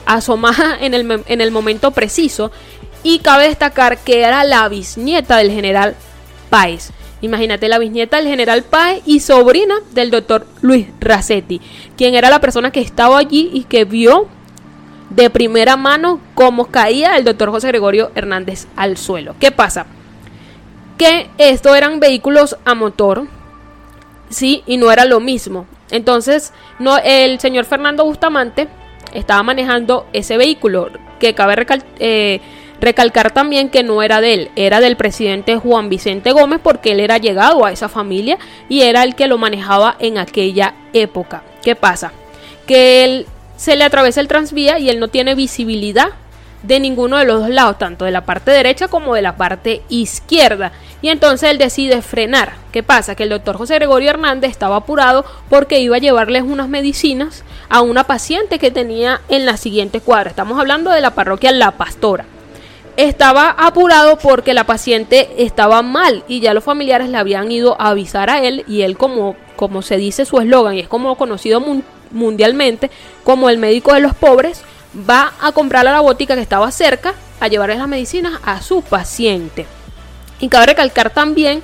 asomada 0.07 0.79
en 0.81 0.95
el, 0.95 1.23
en 1.27 1.41
el 1.41 1.51
momento 1.51 1.91
preciso. 1.93 2.51
Y 3.03 3.21
cabe 3.21 3.49
destacar 3.49 3.99
que 3.99 4.21
era 4.21 4.45
la 4.45 4.69
bisnieta 4.69 5.37
del 5.39 5.51
general 5.51 5.95
Páez. 6.51 6.91
Imagínate 7.23 7.69
la 7.69 7.79
bisnieta 7.79 8.17
del 8.17 8.27
general 8.27 8.63
Páez 8.63 9.03
y 9.07 9.21
sobrina 9.21 9.77
del 9.93 10.11
doctor 10.11 10.47
Luis 10.61 10.89
Racetti, 11.01 11.61
quien 11.97 12.15
era 12.15 12.31
la 12.31 12.41
persona 12.41 12.73
que 12.73 12.81
estaba 12.81 13.19
allí 13.19 13.51
y 13.53 13.65
que 13.65 13.85
vio 13.85 14.29
de 15.11 15.29
primera 15.29 15.77
mano 15.77 16.21
cómo 16.35 16.67
caía 16.67 17.17
el 17.17 17.25
doctor 17.25 17.51
José 17.51 17.69
Gregorio 17.69 18.11
Hernández 18.15 18.67
al 18.77 18.97
suelo. 18.97 19.35
¿Qué 19.39 19.51
pasa? 19.51 19.87
Que 20.97 21.29
estos 21.39 21.77
eran 21.77 22.01
vehículos 22.01 22.57
a 22.65 22.75
motor, 22.75 23.27
sí, 24.29 24.63
y 24.67 24.77
no 24.77 24.91
era 24.91 25.05
lo 25.05 25.21
mismo. 25.21 25.67
Entonces, 25.91 26.53
no, 26.79 26.99
el 26.99 27.41
señor 27.41 27.65
Fernando 27.65 28.05
Bustamante 28.05 28.69
estaba 29.13 29.43
manejando 29.43 30.07
ese 30.13 30.37
vehículo, 30.37 30.91
que 31.19 31.35
cabe 31.35 31.67
eh, 31.99 32.41
recalcar 32.81 33.33
también 33.33 33.71
que 33.71 33.83
no 33.83 34.03
era 34.03 34.21
de 34.21 34.35
él, 34.35 34.51
era 34.57 34.81
del 34.81 34.97
presidente 34.97 35.57
Juan 35.57 35.89
Vicente 35.89 36.33
Gómez, 36.33 36.61
porque 36.63 36.93
él 36.93 37.01
era 37.01 37.19
llegado 37.19 37.65
a 37.65 37.73
esa 37.73 37.89
familia 37.89 38.39
y 38.69 38.83
era 38.83 39.03
el 39.03 39.17
que 39.17 39.27
lo 39.27 39.39
manejaba 39.39 39.97
en 39.99 40.19
aquella 40.19 40.75
época. 40.93 41.43
¿Qué 41.63 41.75
pasa? 41.75 42.13
Que 42.67 43.05
él 43.05 43.27
se 43.61 43.77
le 43.77 43.85
atraviesa 43.85 44.23
el 44.23 44.29
transvía 44.29 44.79
y 44.79 44.89
él 44.89 44.99
no 45.01 45.09
tiene 45.09 45.35
visibilidad 45.35 46.09
de 46.63 46.81
ninguno 46.81 47.19
de 47.19 47.27
los 47.27 47.41
dos 47.41 47.51
lados, 47.51 47.77
tanto 47.77 48.07
de 48.07 48.11
la 48.11 48.25
parte 48.25 48.51
derecha 48.51 48.89
como 48.89 49.15
de 49.15 49.21
la 49.21 49.37
parte 49.37 49.83
izquierda. 49.91 50.73
Y 51.03 51.11
entonces 51.11 51.51
él 51.51 51.59
decide 51.59 52.01
frenar. 52.01 52.55
¿Qué 52.73 52.83
pasa? 52.83 53.15
Que 53.15 53.25
el 53.25 53.29
doctor 53.29 53.59
José 53.59 53.75
Gregorio 53.75 54.09
Hernández 54.09 54.51
estaba 54.51 54.77
apurado 54.77 55.27
porque 55.51 55.79
iba 55.79 55.97
a 55.97 55.99
llevarles 55.99 56.43
unas 56.43 56.71
medicinas 56.71 57.45
a 57.69 57.83
una 57.83 58.05
paciente 58.05 58.59
que 58.59 58.71
tenía 58.71 59.21
en 59.29 59.45
la 59.45 59.59
siguiente 59.59 60.01
cuadra. 60.01 60.31
Estamos 60.31 60.59
hablando 60.59 60.91
de 60.91 61.03
la 61.03 61.15
parroquia 61.15 61.53
La 61.53 61.73
Pastora. 61.73 62.25
Estaba 62.97 63.51
apurado 63.51 64.17
porque 64.17 64.55
la 64.55 64.65
paciente 64.65 65.29
estaba 65.37 65.83
mal 65.83 66.25
y 66.29 66.41
ya 66.41 66.55
los 66.55 66.65
familiares 66.65 67.11
le 67.11 67.19
habían 67.19 67.53
ido 67.53 67.79
a 67.79 67.91
avisar 67.91 68.31
a 68.31 68.43
él 68.43 68.65
y 68.67 68.83
él 68.83 68.97
como, 68.97 69.37
como 69.57 69.83
se 69.83 69.99
dice 69.99 70.25
su 70.25 70.41
eslogan 70.41 70.77
y 70.77 70.81
es 70.81 70.89
como 70.89 71.15
conocido 71.17 71.61
mundialmente 72.11 72.91
como 73.25 73.49
el 73.49 73.59
médico 73.59 73.95
de 73.95 74.01
los 74.01 74.15
pobres, 74.15 74.63
va 75.09 75.33
a 75.41 75.53
comprar 75.53 75.87
a 75.87 75.93
la 75.93 76.01
botica 76.01 76.35
que 76.35 76.41
estaba 76.41 76.71
cerca 76.71 77.15
a 77.39 77.49
llevarle 77.49 77.77
las 77.77 77.89
medicinas 77.89 78.41
a 78.45 78.61
su 78.63 78.83
paciente. 78.83 79.67
Y 80.41 80.49
cabe 80.49 80.67
recalcar 80.67 81.11
también 81.11 81.63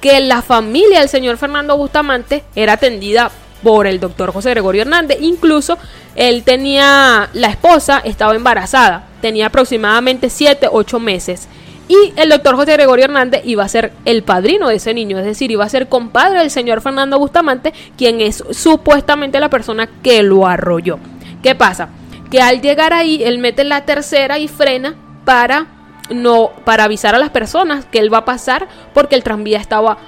que 0.00 0.20
la 0.20 0.42
familia 0.42 1.00
del 1.00 1.08
señor 1.08 1.36
Fernando 1.36 1.76
Bustamante 1.76 2.44
era 2.54 2.74
atendida 2.74 3.30
por 3.62 3.86
el 3.86 4.00
doctor 4.00 4.32
José 4.32 4.50
Gregorio 4.50 4.82
Hernández. 4.82 5.18
Incluso 5.20 5.78
él 6.16 6.42
tenía, 6.42 7.30
la 7.32 7.48
esposa 7.48 8.00
estaba 8.04 8.34
embarazada, 8.34 9.06
tenía 9.20 9.46
aproximadamente 9.46 10.28
7, 10.28 10.68
8 10.70 10.98
meses. 10.98 11.48
Y 11.88 12.12
el 12.16 12.30
doctor 12.30 12.56
José 12.56 12.72
Gregorio 12.72 13.04
Hernández 13.04 13.42
iba 13.44 13.64
a 13.64 13.68
ser 13.68 13.92
el 14.04 14.22
padrino 14.22 14.68
de 14.68 14.76
ese 14.76 14.94
niño, 14.94 15.18
es 15.18 15.24
decir, 15.24 15.50
iba 15.50 15.64
a 15.64 15.68
ser 15.68 15.88
compadre 15.88 16.38
del 16.38 16.50
señor 16.50 16.80
Fernando 16.80 17.18
Bustamante, 17.18 17.74
quien 17.98 18.20
es 18.20 18.42
supuestamente 18.50 19.40
la 19.40 19.50
persona 19.50 19.88
que 20.02 20.22
lo 20.22 20.46
arrolló. 20.46 20.98
¿Qué 21.42 21.54
pasa? 21.54 21.88
Que 22.30 22.40
al 22.40 22.62
llegar 22.62 22.92
ahí, 22.92 23.22
él 23.22 23.38
mete 23.38 23.64
la 23.64 23.84
tercera 23.84 24.38
y 24.38 24.48
frena 24.48 24.94
para 25.24 25.66
no 26.10 26.50
para 26.64 26.84
avisar 26.84 27.14
a 27.14 27.18
las 27.18 27.30
personas 27.30 27.84
que 27.84 27.98
él 27.98 28.12
va 28.12 28.18
a 28.18 28.24
pasar 28.24 28.68
porque 28.92 29.14
el 29.14 29.22
tranvía 29.22 29.58
estaba 29.58 29.98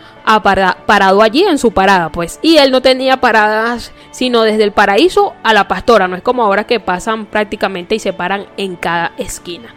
parado 0.87 1.23
allí 1.23 1.45
en 1.45 1.59
su 1.59 1.73
parada, 1.73 2.11
pues. 2.11 2.39
Y 2.43 2.57
él 2.57 2.71
no 2.71 2.83
tenía 2.83 3.19
paradas 3.19 3.93
sino 4.11 4.43
desde 4.43 4.65
el 4.65 4.73
paraíso 4.73 5.35
a 5.43 5.53
la 5.53 5.69
pastora. 5.69 6.09
No 6.09 6.17
es 6.17 6.23
como 6.23 6.43
ahora 6.45 6.65
que 6.65 6.81
pasan 6.81 7.27
prácticamente 7.27 7.95
y 7.95 7.99
se 7.99 8.13
paran 8.13 8.47
en 8.57 8.77
cada 8.77 9.13
esquina. 9.19 9.75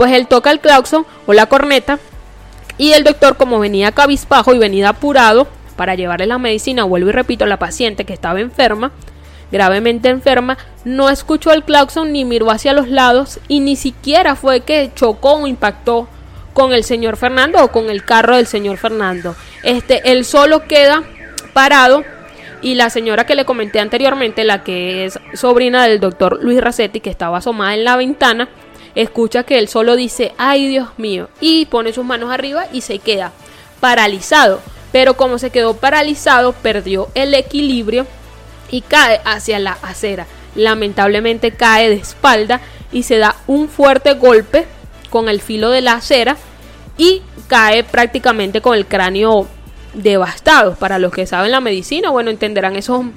Pues 0.00 0.14
él 0.14 0.28
toca 0.28 0.50
el 0.50 0.60
claxon 0.60 1.04
o 1.26 1.34
la 1.34 1.44
corneta. 1.44 1.98
Y 2.78 2.92
el 2.92 3.04
doctor, 3.04 3.36
como 3.36 3.58
venía 3.58 3.92
cabizbajo 3.92 4.54
y 4.54 4.58
venía 4.58 4.88
apurado 4.88 5.46
para 5.76 5.94
llevarle 5.94 6.26
la 6.26 6.38
medicina, 6.38 6.84
vuelvo 6.84 7.10
y 7.10 7.12
repito, 7.12 7.44
la 7.44 7.58
paciente 7.58 8.06
que 8.06 8.14
estaba 8.14 8.40
enferma, 8.40 8.92
gravemente 9.52 10.08
enferma, 10.08 10.56
no 10.86 11.10
escuchó 11.10 11.52
el 11.52 11.64
claxon 11.64 12.12
ni 12.12 12.24
miró 12.24 12.50
hacia 12.50 12.72
los 12.72 12.88
lados 12.88 13.40
y 13.46 13.60
ni 13.60 13.76
siquiera 13.76 14.36
fue 14.36 14.62
que 14.62 14.90
chocó 14.94 15.34
o 15.34 15.46
impactó 15.46 16.08
con 16.54 16.72
el 16.72 16.84
señor 16.84 17.18
Fernando 17.18 17.62
o 17.62 17.70
con 17.70 17.90
el 17.90 18.02
carro 18.02 18.36
del 18.36 18.46
señor 18.46 18.78
Fernando. 18.78 19.36
Este, 19.64 20.10
él 20.10 20.24
solo 20.24 20.66
queda 20.66 21.02
parado 21.52 22.04
y 22.62 22.74
la 22.74 22.88
señora 22.88 23.26
que 23.26 23.34
le 23.34 23.44
comenté 23.44 23.80
anteriormente, 23.80 24.44
la 24.44 24.64
que 24.64 25.04
es 25.04 25.18
sobrina 25.34 25.84
del 25.84 26.00
doctor 26.00 26.42
Luis 26.42 26.62
Racetti, 26.62 27.00
que 27.00 27.10
estaba 27.10 27.36
asomada 27.36 27.74
en 27.74 27.84
la 27.84 27.96
ventana, 27.96 28.48
escucha 28.94 29.44
que 29.44 29.58
él 29.58 29.68
solo 29.68 29.96
dice, 29.96 30.32
ay 30.38 30.68
Dios 30.68 30.88
mío, 30.98 31.28
y 31.40 31.66
pone 31.66 31.92
sus 31.92 32.04
manos 32.04 32.30
arriba 32.30 32.66
y 32.72 32.80
se 32.80 32.98
queda 32.98 33.32
paralizado. 33.80 34.60
Pero 34.92 35.16
como 35.16 35.38
se 35.38 35.50
quedó 35.50 35.74
paralizado, 35.74 36.52
perdió 36.52 37.08
el 37.14 37.34
equilibrio 37.34 38.06
y 38.70 38.80
cae 38.80 39.20
hacia 39.24 39.58
la 39.58 39.78
acera. 39.82 40.26
Lamentablemente 40.54 41.52
cae 41.52 41.88
de 41.88 41.96
espalda 41.96 42.60
y 42.92 43.04
se 43.04 43.18
da 43.18 43.36
un 43.46 43.68
fuerte 43.68 44.14
golpe 44.14 44.66
con 45.10 45.28
el 45.28 45.40
filo 45.40 45.70
de 45.70 45.80
la 45.80 45.94
acera 45.94 46.36
y 46.96 47.22
cae 47.48 47.84
prácticamente 47.84 48.60
con 48.60 48.76
el 48.76 48.86
cráneo 48.86 49.46
devastado. 49.94 50.74
Para 50.74 50.98
los 50.98 51.12
que 51.12 51.26
saben 51.26 51.52
la 51.52 51.60
medicina, 51.60 52.10
bueno, 52.10 52.30
entenderán 52.30 52.76
eso, 52.76 53.08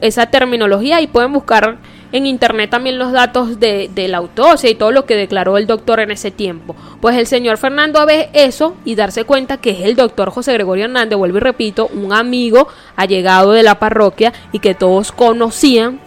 esa 0.00 0.26
terminología 0.26 1.00
y 1.00 1.06
pueden 1.06 1.32
buscar 1.32 1.78
en 2.12 2.26
internet 2.26 2.70
también 2.70 2.98
los 2.98 3.12
datos 3.12 3.60
de, 3.60 3.90
de, 3.94 4.08
la 4.08 4.18
autopsia 4.18 4.70
y 4.70 4.74
todo 4.74 4.90
lo 4.90 5.06
que 5.06 5.16
declaró 5.16 5.58
el 5.58 5.66
doctor 5.66 6.00
en 6.00 6.10
ese 6.10 6.30
tiempo. 6.30 6.74
Pues 7.00 7.16
el 7.16 7.26
señor 7.26 7.56
Fernando 7.56 8.04
ve 8.06 8.30
eso 8.32 8.74
y 8.84 8.94
darse 8.94 9.24
cuenta 9.24 9.58
que 9.58 9.70
es 9.70 9.80
el 9.80 9.96
doctor 9.96 10.30
José 10.30 10.52
Gregorio 10.52 10.84
Hernández, 10.84 11.16
vuelvo 11.16 11.38
y 11.38 11.40
repito, 11.40 11.88
un 11.88 12.12
amigo 12.12 12.68
allegado 12.96 13.52
de 13.52 13.62
la 13.62 13.78
parroquia 13.78 14.32
y 14.52 14.58
que 14.58 14.74
todos 14.74 15.12
conocían 15.12 16.00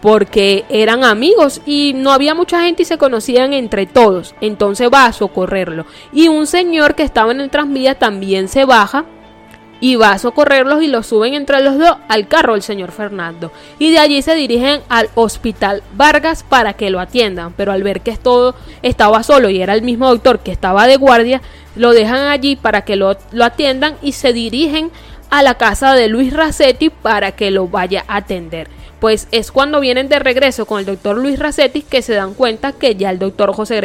porque 0.00 0.64
eran 0.68 1.04
amigos 1.04 1.60
y 1.66 1.92
no 1.94 2.12
había 2.12 2.34
mucha 2.34 2.62
gente 2.62 2.82
y 2.82 2.86
se 2.86 2.98
conocían 2.98 3.52
entre 3.52 3.86
todos. 3.86 4.34
Entonces 4.40 4.88
va 4.92 5.06
a 5.06 5.12
socorrerlo. 5.12 5.86
Y 6.12 6.28
un 6.28 6.46
señor 6.46 6.94
que 6.94 7.02
estaba 7.02 7.32
en 7.32 7.40
el 7.40 7.50
tranvía 7.50 7.96
también 7.96 8.48
se 8.48 8.64
baja 8.64 9.04
y 9.80 9.96
va 9.96 10.12
a 10.12 10.18
socorrerlos 10.18 10.82
y 10.82 10.88
los 10.88 11.06
suben 11.06 11.34
entre 11.34 11.62
los 11.62 11.78
dos 11.78 11.96
al 12.08 12.28
carro 12.28 12.54
del 12.54 12.62
señor 12.62 12.90
Fernando. 12.90 13.52
Y 13.78 13.90
de 13.90 13.98
allí 13.98 14.22
se 14.22 14.34
dirigen 14.34 14.80
al 14.88 15.08
hospital 15.14 15.82
Vargas 15.94 16.42
para 16.42 16.72
que 16.72 16.90
lo 16.90 17.00
atiendan. 17.00 17.52
Pero 17.52 17.72
al 17.72 17.82
ver 17.82 18.00
que 18.00 18.16
todo 18.16 18.54
estaba 18.82 19.22
solo 19.22 19.50
y 19.50 19.62
era 19.62 19.74
el 19.74 19.82
mismo 19.82 20.08
doctor 20.08 20.40
que 20.40 20.52
estaba 20.52 20.86
de 20.86 20.96
guardia, 20.96 21.42
lo 21.76 21.92
dejan 21.92 22.28
allí 22.28 22.56
para 22.56 22.82
que 22.82 22.96
lo, 22.96 23.16
lo 23.32 23.44
atiendan 23.44 23.96
y 24.02 24.12
se 24.12 24.32
dirigen 24.32 24.90
a 25.30 25.42
la 25.42 25.54
casa 25.54 25.94
de 25.94 26.08
Luis 26.08 26.32
Racetti 26.32 26.90
para 26.90 27.32
que 27.32 27.50
lo 27.50 27.68
vaya 27.68 28.04
a 28.08 28.16
atender 28.16 28.68
pues 29.00 29.28
es 29.30 29.52
cuando 29.52 29.80
vienen 29.80 30.08
de 30.08 30.18
regreso 30.18 30.66
con 30.66 30.80
el 30.80 30.86
doctor 30.86 31.16
Luis 31.16 31.38
Racetti 31.38 31.82
que 31.82 32.02
se 32.02 32.14
dan 32.14 32.34
cuenta 32.34 32.72
que 32.72 32.96
ya 32.96 33.10
el 33.10 33.18
doctor 33.18 33.52
José, 33.52 33.80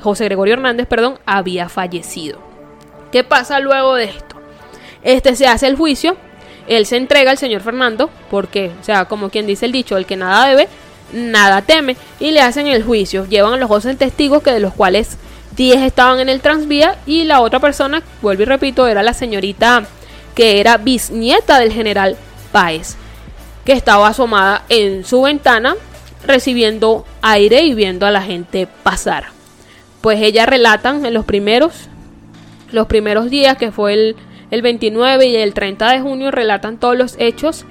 José 0.00 0.24
Gregorio 0.26 0.54
Hernández 0.54 0.86
perdón, 0.86 1.18
había 1.26 1.68
fallecido. 1.68 2.38
¿Qué 3.10 3.24
pasa 3.24 3.60
luego 3.60 3.94
de 3.94 4.04
esto? 4.04 4.31
Este 5.02 5.34
se 5.36 5.46
hace 5.46 5.66
el 5.66 5.76
juicio, 5.76 6.16
él 6.68 6.86
se 6.86 6.96
entrega 6.96 7.30
al 7.30 7.38
señor 7.38 7.62
Fernando, 7.62 8.10
porque, 8.30 8.70
o 8.80 8.84
sea, 8.84 9.06
como 9.06 9.30
quien 9.30 9.46
dice 9.46 9.66
el 9.66 9.72
dicho, 9.72 9.96
el 9.96 10.06
que 10.06 10.16
nada 10.16 10.46
debe, 10.46 10.68
nada 11.12 11.62
teme, 11.62 11.96
y 12.20 12.30
le 12.30 12.40
hacen 12.40 12.66
el 12.68 12.84
juicio. 12.84 13.26
Llevan 13.26 13.54
a 13.54 13.56
los 13.56 13.70
11 13.70 13.94
testigos, 13.96 14.42
que 14.42 14.52
de 14.52 14.60
los 14.60 14.74
cuales 14.74 15.18
10 15.56 15.82
estaban 15.82 16.20
en 16.20 16.28
el 16.28 16.40
transvía, 16.40 16.96
y 17.06 17.24
la 17.24 17.40
otra 17.40 17.58
persona, 17.58 18.02
vuelvo 18.20 18.42
y 18.42 18.46
repito, 18.46 18.86
era 18.86 19.02
la 19.02 19.14
señorita 19.14 19.84
que 20.34 20.60
era 20.60 20.78
bisnieta 20.78 21.58
del 21.58 21.72
general 21.72 22.16
Páez 22.52 22.96
que 23.64 23.72
estaba 23.72 24.08
asomada 24.08 24.64
en 24.68 25.04
su 25.04 25.22
ventana 25.22 25.74
recibiendo 26.26 27.04
aire 27.20 27.62
y 27.62 27.74
viendo 27.74 28.06
a 28.06 28.10
la 28.10 28.22
gente 28.22 28.68
pasar. 28.82 29.26
Pues 30.00 30.20
ella 30.20 30.46
relatan 30.46 31.06
en 31.06 31.14
los 31.14 31.24
primeros, 31.24 31.88
los 32.70 32.86
primeros 32.86 33.30
días, 33.30 33.56
que 33.56 33.70
fue 33.70 33.94
el, 33.94 34.16
el 34.52 34.62
29 34.62 35.26
y 35.26 35.34
el 35.34 35.54
30 35.54 35.90
de 35.90 36.00
junio, 36.00 36.30
relatan 36.30 36.78
todos 36.78 36.96
los 36.96 37.16
hechos 37.18 37.64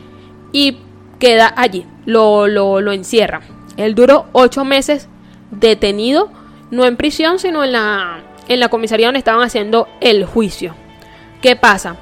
y 0.51 0.79
queda 1.19 1.53
allí, 1.55 1.85
lo, 2.05 2.47
lo, 2.47 2.81
lo 2.81 2.91
encierra. 2.91 3.39
Él 3.77 3.95
duró 3.95 4.25
ocho 4.33 4.65
meses 4.65 5.07
detenido, 5.51 6.29
no 6.71 6.85
en 6.85 6.97
prisión, 6.97 7.39
sino 7.39 7.63
en 7.63 7.71
la, 7.71 8.19
en 8.49 8.59
la 8.59 8.67
comisaría 8.67 9.07
donde 9.07 9.19
estaban 9.19 9.43
haciendo 9.43 9.87
el 10.01 10.25
juicio. 10.25 10.75
¿Qué 11.41 11.55
pasa? 11.55 11.95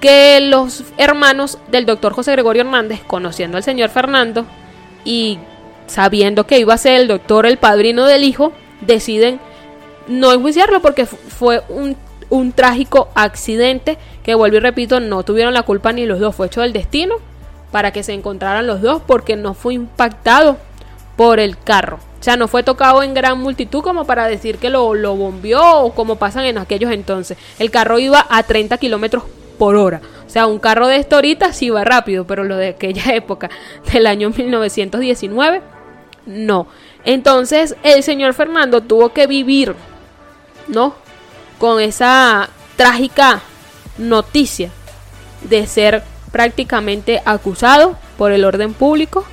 que 0.00 0.40
los 0.40 0.82
hermanos 0.96 1.58
del 1.68 1.86
doctor 1.86 2.14
José 2.14 2.32
Gregorio 2.32 2.62
Hernández, 2.62 3.00
conociendo 3.06 3.58
al 3.58 3.62
señor 3.62 3.90
Fernando 3.90 4.46
y 5.04 5.38
sabiendo 5.86 6.46
que 6.46 6.58
iba 6.58 6.74
a 6.74 6.78
ser 6.78 7.00
el 7.00 7.08
doctor 7.08 7.46
el 7.46 7.58
padrino 7.58 8.06
del 8.06 8.24
hijo, 8.24 8.52
deciden 8.80 9.40
no 10.08 10.32
enjuiciarlo 10.32 10.80
porque 10.80 11.04
fue 11.04 11.62
un, 11.68 11.96
un 12.30 12.52
trágico 12.52 13.10
accidente 13.14 13.98
que, 14.22 14.34
vuelvo 14.34 14.58
y 14.58 14.60
repito, 14.60 15.00
no 15.00 15.22
tuvieron 15.22 15.54
la 15.54 15.62
culpa 15.62 15.92
ni 15.92 16.06
los 16.06 16.20
dos, 16.20 16.34
fue 16.34 16.46
hecho 16.46 16.60
del 16.60 16.72
destino 16.72 17.16
para 17.70 17.92
que 17.92 18.02
se 18.02 18.12
encontraran 18.12 18.66
los 18.66 18.82
dos 18.82 19.02
porque 19.06 19.36
no 19.36 19.54
fue 19.54 19.74
impactado 19.74 20.56
por 21.16 21.38
el 21.38 21.58
carro. 21.58 21.98
O 22.18 22.22
sea, 22.22 22.36
no 22.36 22.48
fue 22.48 22.62
tocado 22.62 23.02
en 23.02 23.14
gran 23.14 23.38
multitud 23.38 23.82
como 23.82 24.04
para 24.04 24.26
decir 24.26 24.58
que 24.58 24.68
lo, 24.68 24.94
lo 24.94 25.16
bombió 25.16 25.78
o 25.78 25.94
como 25.94 26.16
pasan 26.16 26.44
en 26.44 26.58
aquellos 26.58 26.92
entonces. 26.92 27.38
El 27.58 27.70
carro 27.70 27.98
iba 27.98 28.26
a 28.28 28.42
30 28.42 28.76
kilómetros 28.78 29.24
por 29.58 29.76
hora. 29.76 30.00
O 30.26 30.30
sea, 30.30 30.46
un 30.46 30.58
carro 30.58 30.86
de 30.86 30.96
esto 30.96 31.16
ahorita 31.16 31.52
sí 31.52 31.70
va 31.70 31.84
rápido, 31.84 32.26
pero 32.26 32.44
lo 32.44 32.56
de 32.56 32.68
aquella 32.68 33.02
época, 33.14 33.50
del 33.92 34.06
año 34.06 34.30
1919, 34.30 35.62
no. 36.26 36.66
Entonces 37.04 37.76
el 37.82 38.02
señor 38.02 38.34
Fernando 38.34 38.80
tuvo 38.80 39.10
que 39.10 39.26
vivir, 39.26 39.74
¿no? 40.68 40.94
Con 41.58 41.80
esa 41.80 42.50
trágica 42.76 43.42
noticia 44.00 44.70
de 45.48 45.66
ser 45.66 46.02
prácticamente 46.32 47.22
acusado 47.24 47.96
por 48.18 48.32
el 48.32 48.44
orden 48.44 48.74
público 48.74 49.24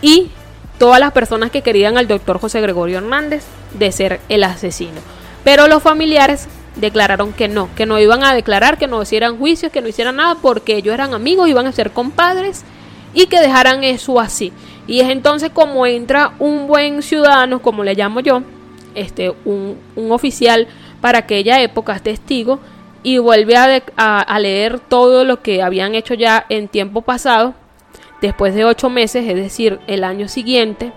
y 0.00 0.30
todas 0.78 1.00
las 1.00 1.12
personas 1.12 1.50
que 1.50 1.62
querían 1.62 1.96
al 1.96 2.08
doctor 2.08 2.40
José 2.40 2.60
Gregorio 2.60 2.98
Hernández 2.98 3.44
de 3.78 3.92
ser 3.92 4.20
el 4.28 4.44
asesino. 4.44 5.00
Pero 5.44 5.68
los 5.68 5.82
familiares 5.82 6.48
declararon 6.76 7.32
que 7.32 7.48
no, 7.48 7.68
que 7.74 7.86
no 7.86 8.00
iban 8.00 8.24
a 8.24 8.34
declarar, 8.34 8.78
que 8.78 8.86
no 8.86 9.02
hicieran 9.02 9.38
juicios, 9.38 9.72
que 9.72 9.80
no 9.80 9.88
hicieran 9.88 10.16
nada 10.16 10.36
porque 10.40 10.76
ellos 10.76 10.94
eran 10.94 11.14
amigos, 11.14 11.48
iban 11.48 11.66
a 11.66 11.72
ser 11.72 11.90
compadres 11.92 12.64
y 13.14 13.26
que 13.26 13.40
dejaran 13.40 13.84
eso 13.84 14.18
así. 14.20 14.52
Y 14.86 15.00
es 15.00 15.10
entonces 15.10 15.50
como 15.52 15.86
entra 15.86 16.32
un 16.38 16.66
buen 16.66 17.02
ciudadano, 17.02 17.60
como 17.62 17.84
le 17.84 17.94
llamo 17.94 18.20
yo, 18.20 18.42
este, 18.94 19.32
un, 19.44 19.78
oficial 20.10 20.66
para 21.00 21.18
aquella 21.18 21.60
época, 21.60 21.98
testigo, 21.98 22.60
y 23.02 23.18
vuelve 23.18 23.56
a, 23.56 24.20
a, 24.20 24.38
leer 24.38 24.78
todo 24.78 25.24
lo 25.24 25.42
que 25.42 25.62
habían 25.62 25.94
hecho 25.94 26.14
ya 26.14 26.44
en 26.48 26.68
tiempo 26.68 27.02
pasado, 27.02 27.54
después 28.20 28.54
de 28.54 28.64
ocho 28.64 28.90
meses, 28.90 29.28
es 29.28 29.36
decir, 29.36 29.80
el 29.86 30.04
año 30.04 30.28
siguiente, 30.28 30.92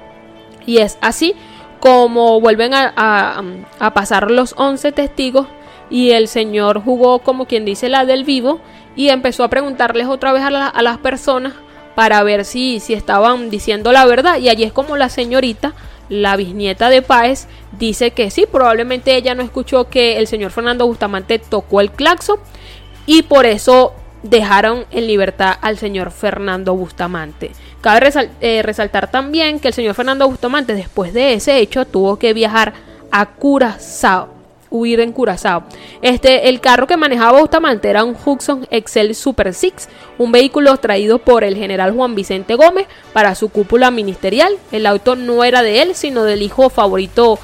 y 0.65 0.77
es 0.77 0.97
así 1.01 1.33
como 1.79 2.39
vuelven 2.39 2.73
a, 2.73 3.43
a 3.79 3.93
pasar 3.93 4.31
los 4.31 4.53
once 4.57 4.91
testigos 4.91 5.47
y 5.89 6.11
el 6.11 6.27
señor 6.27 6.81
jugó 6.83 7.19
como 7.19 7.45
quien 7.45 7.65
dice 7.65 7.89
la 7.89 8.05
del 8.05 8.23
vivo 8.23 8.59
y 8.95 9.09
empezó 9.09 9.43
a 9.43 9.49
preguntarles 9.49 10.07
otra 10.07 10.33
vez 10.33 10.43
a, 10.43 10.81
las 10.81 10.97
personas 10.99 11.53
para 11.95 12.23
ver 12.23 12.45
si, 12.45 12.79
si 12.79 12.93
estaban 12.93 13.49
diciendo 13.49 13.91
la 13.91 14.05
verdad. 14.05 14.37
Y 14.39 14.49
allí 14.49 14.63
es 14.63 14.73
como 14.73 14.97
la 14.97 15.09
señorita 15.09 15.73
la 16.09 16.35
bisnieta 16.35 16.89
de 16.89 17.01
Páez 17.01 17.47
dice 17.77 18.11
que 18.11 18.29
sí, 18.31 18.45
probablemente 18.51 19.15
ella 19.15 19.35
no 19.35 19.43
escuchó 19.43 19.89
que 19.89 20.17
el 20.17 20.27
señor 20.27 20.51
Fernando 20.51 20.87
Bustamante 20.87 21.39
tocó 21.39 21.81
el 21.81 21.91
claxon 21.91 22.39
y 23.05 23.23
por 23.23 23.45
eso 23.45 23.93
dejaron 24.23 24.85
en 24.91 25.07
libertad 25.07 25.55
al 25.61 25.77
señor 25.77 26.11
Fernando 26.11 26.75
Bustamante. 26.75 27.51
Cabe 27.81 28.09
eh, 28.41 28.61
resaltar 28.63 29.11
también 29.11 29.59
que 29.59 29.67
el 29.67 29.73
señor 29.73 29.93
Fernando 29.93 30.27
Bustamante 30.27 30.73
después 30.73 31.13
de 31.13 31.33
ese 31.33 31.59
hecho 31.59 31.85
tuvo 31.85 32.17
que 32.17 32.33
viajar 32.33 32.73
a 33.11 33.27
Curazao 33.27 34.35
huir 34.69 34.99
en 34.99 35.12
Curazao. 35.12 35.63
Este, 36.01 36.49
el 36.49 36.60
carro 36.60 36.88
que 36.88 36.97
manejaba 36.97 37.39
Bustamante 37.39 37.89
era 37.89 38.04
un 38.04 38.15
Hudson 38.15 38.67
Excel 38.71 39.15
Super 39.15 39.54
Six, 39.54 39.88
un 40.17 40.32
vehículo 40.32 40.75
traído 40.78 41.19
por 41.19 41.43
el 41.43 41.56
general 41.56 41.91
Juan 41.91 42.15
Vicente 42.15 42.56
Gómez 42.56 42.88
para 43.13 43.36
su 43.36 43.49
cúpula 43.49 43.91
ministerial. 43.91 44.58
El 44.71 44.86
auto 44.86 45.15
no 45.15 45.43
era 45.43 45.62
de 45.62 45.82
él, 45.82 45.95
sino 45.95 46.23
del 46.23 46.41
hijo 46.41 46.69
favorito 46.69 47.39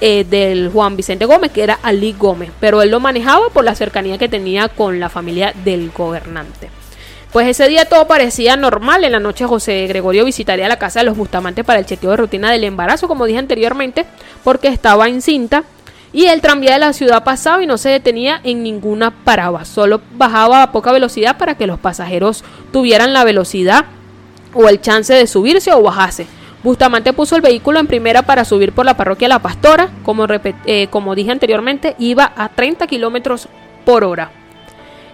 eh, 0.00 0.24
del 0.24 0.70
Juan 0.70 0.96
Vicente 0.96 1.24
Gómez, 1.24 1.50
que 1.50 1.64
era 1.64 1.78
Ali 1.82 2.14
Gómez, 2.16 2.50
pero 2.60 2.82
él 2.82 2.90
lo 2.90 3.00
manejaba 3.00 3.48
por 3.50 3.64
la 3.64 3.74
cercanía 3.74 4.16
que 4.16 4.28
tenía 4.28 4.68
con 4.68 5.00
la 5.00 5.08
familia 5.08 5.52
del 5.64 5.90
gobernante. 5.90 6.70
Pues 7.32 7.46
ese 7.46 7.68
día 7.68 7.84
todo 7.84 8.06
parecía 8.06 8.56
normal. 8.56 9.04
En 9.04 9.12
la 9.12 9.20
noche 9.20 9.44
José 9.44 9.86
Gregorio 9.86 10.24
visitaría 10.24 10.68
la 10.68 10.78
casa 10.78 11.00
de 11.00 11.06
los 11.06 11.16
Bustamante 11.16 11.62
para 11.62 11.78
el 11.78 11.86
chequeo 11.86 12.12
de 12.12 12.16
rutina 12.16 12.50
del 12.50 12.64
embarazo, 12.64 13.06
como 13.06 13.26
dije 13.26 13.38
anteriormente, 13.38 14.06
porque 14.44 14.68
estaba 14.68 15.08
encinta. 15.08 15.64
Y 16.12 16.26
el 16.26 16.40
tranvía 16.40 16.72
de 16.72 16.78
la 16.78 16.92
ciudad 16.92 17.24
pasaba 17.24 17.62
y 17.62 17.66
no 17.66 17.76
se 17.76 17.90
detenía 17.90 18.40
en 18.42 18.62
ninguna 18.62 19.10
parada, 19.10 19.64
solo 19.64 20.00
bajaba 20.12 20.62
a 20.62 20.72
poca 20.72 20.90
velocidad 20.92 21.36
para 21.36 21.56
que 21.56 21.66
los 21.66 21.78
pasajeros 21.78 22.44
tuvieran 22.72 23.12
la 23.12 23.24
velocidad 23.24 23.84
o 24.54 24.68
el 24.68 24.80
chance 24.80 25.12
de 25.12 25.26
subirse 25.26 25.72
o 25.72 25.82
bajarse. 25.82 26.26
Bustamante 26.62 27.12
puso 27.12 27.36
el 27.36 27.42
vehículo 27.42 27.78
en 27.78 27.86
primera 27.86 28.22
para 28.22 28.44
subir 28.44 28.72
por 28.72 28.84
la 28.84 28.96
parroquia 28.96 29.28
La 29.28 29.38
Pastora. 29.38 29.90
Como, 30.02 30.26
eh, 30.66 30.88
como 30.90 31.14
dije 31.14 31.30
anteriormente, 31.30 31.94
iba 31.98 32.32
a 32.36 32.48
30 32.48 32.86
kilómetros 32.88 33.48
por 33.84 34.02
hora. 34.02 34.32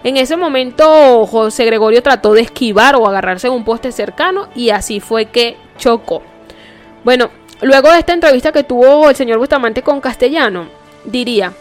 En 0.03 0.17
ese 0.17 0.37
momento, 0.37 1.25
José 1.27 1.65
Gregorio 1.65 2.01
trató 2.01 2.33
de 2.33 2.41
esquivar 2.41 2.95
o 2.95 3.07
agarrarse 3.07 3.47
en 3.47 3.53
un 3.53 3.63
poste 3.63 3.91
cercano 3.91 4.47
y 4.55 4.69
así 4.69 4.99
fue 4.99 5.25
que 5.25 5.57
chocó. 5.77 6.23
Bueno, 7.03 7.29
luego 7.61 7.91
de 7.91 7.99
esta 7.99 8.13
entrevista 8.13 8.51
que 8.51 8.63
tuvo 8.63 9.09
el 9.09 9.15
señor 9.15 9.37
Bustamante 9.37 9.81
con 9.81 10.01
Castellano, 10.01 10.67
diría 11.05 11.53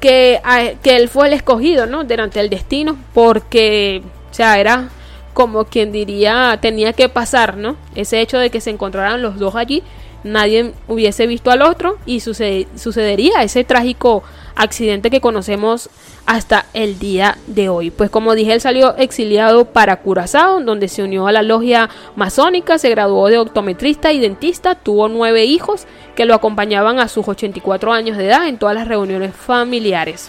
que, 0.00 0.40
que 0.82 0.96
él 0.96 1.08
fue 1.08 1.28
el 1.28 1.34
escogido, 1.34 1.86
¿no? 1.86 2.04
Durante 2.04 2.40
el 2.40 2.50
destino, 2.50 2.96
porque, 3.14 4.02
o 4.30 4.34
sea, 4.34 4.58
era 4.58 4.88
como 5.34 5.64
quien 5.64 5.92
diría 5.92 6.58
tenía 6.60 6.92
que 6.92 7.08
pasar, 7.08 7.56
¿no? 7.56 7.76
Ese 7.94 8.20
hecho 8.20 8.38
de 8.38 8.50
que 8.50 8.60
se 8.60 8.70
encontraran 8.70 9.22
los 9.22 9.38
dos 9.38 9.54
allí, 9.54 9.82
nadie 10.24 10.72
hubiese 10.88 11.26
visto 11.26 11.50
al 11.50 11.62
otro 11.62 11.98
y 12.06 12.20
sucedería 12.20 13.42
ese 13.42 13.64
trágico 13.64 14.22
accidente 14.60 15.10
que 15.10 15.20
conocemos 15.20 15.90
hasta 16.26 16.66
el 16.74 16.98
día 16.98 17.38
de 17.46 17.68
hoy. 17.68 17.90
Pues 17.90 18.10
como 18.10 18.34
dije, 18.34 18.52
él 18.52 18.60
salió 18.60 18.96
exiliado 18.96 19.64
para 19.64 19.96
Curazao, 19.96 20.60
donde 20.60 20.88
se 20.88 21.02
unió 21.02 21.26
a 21.26 21.32
la 21.32 21.42
logia 21.42 21.88
masónica, 22.14 22.78
se 22.78 22.90
graduó 22.90 23.28
de 23.28 23.38
optometrista 23.38 24.12
y 24.12 24.20
dentista, 24.20 24.74
tuvo 24.74 25.08
nueve 25.08 25.44
hijos 25.44 25.86
que 26.14 26.26
lo 26.26 26.34
acompañaban 26.34 26.98
a 26.98 27.08
sus 27.08 27.26
84 27.26 27.92
años 27.92 28.18
de 28.18 28.26
edad 28.26 28.46
en 28.46 28.58
todas 28.58 28.74
las 28.74 28.86
reuniones 28.86 29.34
familiares. 29.34 30.28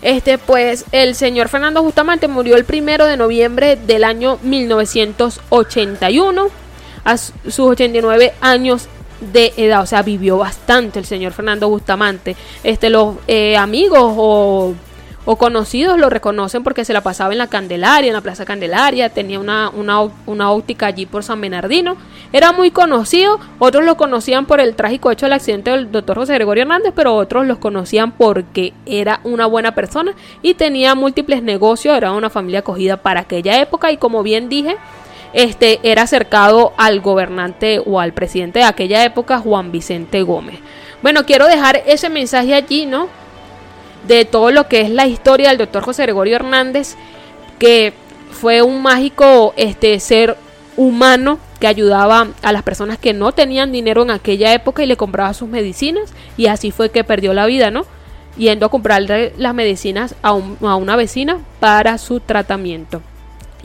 Este, 0.00 0.38
pues 0.38 0.86
el 0.90 1.14
señor 1.14 1.48
Fernando 1.48 1.82
Bustamante 1.82 2.28
murió 2.28 2.56
el 2.56 2.64
primero 2.64 3.04
de 3.04 3.18
noviembre 3.18 3.76
del 3.76 4.04
año 4.04 4.38
1981 4.42 6.48
a 7.04 7.16
sus 7.16 7.60
89 7.60 8.32
años 8.40 8.88
de 9.32 9.52
edad, 9.56 9.82
o 9.82 9.86
sea, 9.86 10.02
vivió 10.02 10.38
bastante 10.38 10.98
el 10.98 11.04
señor 11.04 11.32
Fernando 11.32 11.68
Bustamante. 11.68 12.36
Este, 12.64 12.90
los 12.90 13.16
eh, 13.26 13.56
amigos 13.56 14.14
o 14.16 14.74
o 15.24 15.36
conocidos 15.36 15.98
lo 15.98 16.10
reconocen 16.10 16.64
porque 16.64 16.84
se 16.84 16.92
la 16.92 17.00
pasaba 17.00 17.32
en 17.32 17.38
la 17.38 17.46
Candelaria, 17.46 18.08
en 18.08 18.14
la 18.14 18.20
Plaza 18.20 18.44
Candelaria, 18.44 19.08
tenía 19.10 19.38
una, 19.38 19.70
una, 19.70 20.50
óptica 20.50 20.86
allí 20.86 21.06
por 21.06 21.22
San 21.22 21.40
Bernardino, 21.40 21.96
era 22.32 22.52
muy 22.52 22.70
conocido, 22.70 23.38
otros 23.58 23.84
lo 23.84 23.96
conocían 23.96 24.46
por 24.46 24.60
el 24.60 24.74
trágico 24.74 25.10
hecho 25.10 25.26
del 25.26 25.34
accidente 25.34 25.70
del 25.70 25.92
doctor 25.92 26.18
José 26.18 26.34
Gregorio 26.34 26.62
Hernández, 26.62 26.92
pero 26.94 27.14
otros 27.14 27.46
los 27.46 27.58
conocían 27.58 28.12
porque 28.12 28.72
era 28.84 29.20
una 29.22 29.46
buena 29.46 29.74
persona 29.74 30.14
y 30.42 30.54
tenía 30.54 30.94
múltiples 30.94 31.42
negocios, 31.42 31.96
era 31.96 32.12
una 32.12 32.30
familia 32.30 32.60
acogida 32.60 32.96
para 32.96 33.20
aquella 33.20 33.60
época 33.60 33.92
y 33.92 33.98
como 33.98 34.22
bien 34.22 34.48
dije, 34.48 34.76
este 35.32 35.80
era 35.82 36.02
acercado 36.02 36.72
al 36.76 37.00
gobernante 37.00 37.80
o 37.84 38.00
al 38.00 38.12
presidente 38.12 38.60
de 38.60 38.64
aquella 38.66 39.04
época, 39.04 39.38
Juan 39.38 39.72
Vicente 39.72 40.22
Gómez. 40.22 40.58
Bueno, 41.02 41.26
quiero 41.26 41.46
dejar 41.46 41.82
ese 41.86 42.08
mensaje 42.08 42.54
allí, 42.54 42.86
¿no? 42.86 43.08
de 44.06 44.24
todo 44.24 44.50
lo 44.50 44.68
que 44.68 44.80
es 44.80 44.90
la 44.90 45.06
historia 45.06 45.48
del 45.48 45.58
doctor 45.58 45.84
José 45.84 46.02
Gregorio 46.02 46.36
Hernández, 46.36 46.96
que 47.58 47.92
fue 48.30 48.62
un 48.62 48.82
mágico 48.82 49.54
este, 49.56 50.00
ser 50.00 50.36
humano 50.76 51.38
que 51.60 51.66
ayudaba 51.66 52.28
a 52.42 52.52
las 52.52 52.62
personas 52.62 52.98
que 52.98 53.12
no 53.12 53.32
tenían 53.32 53.70
dinero 53.70 54.02
en 54.02 54.10
aquella 54.10 54.52
época 54.52 54.82
y 54.82 54.86
le 54.86 54.96
compraba 54.96 55.34
sus 55.34 55.48
medicinas 55.48 56.12
y 56.36 56.46
así 56.46 56.70
fue 56.70 56.90
que 56.90 57.04
perdió 57.04 57.34
la 57.34 57.46
vida, 57.46 57.70
¿no? 57.70 57.84
Yendo 58.36 58.66
a 58.66 58.70
comprarle 58.70 59.34
las 59.36 59.54
medicinas 59.54 60.14
a, 60.22 60.30
a 60.30 60.76
una 60.76 60.96
vecina 60.96 61.38
para 61.60 61.98
su 61.98 62.20
tratamiento. 62.20 63.02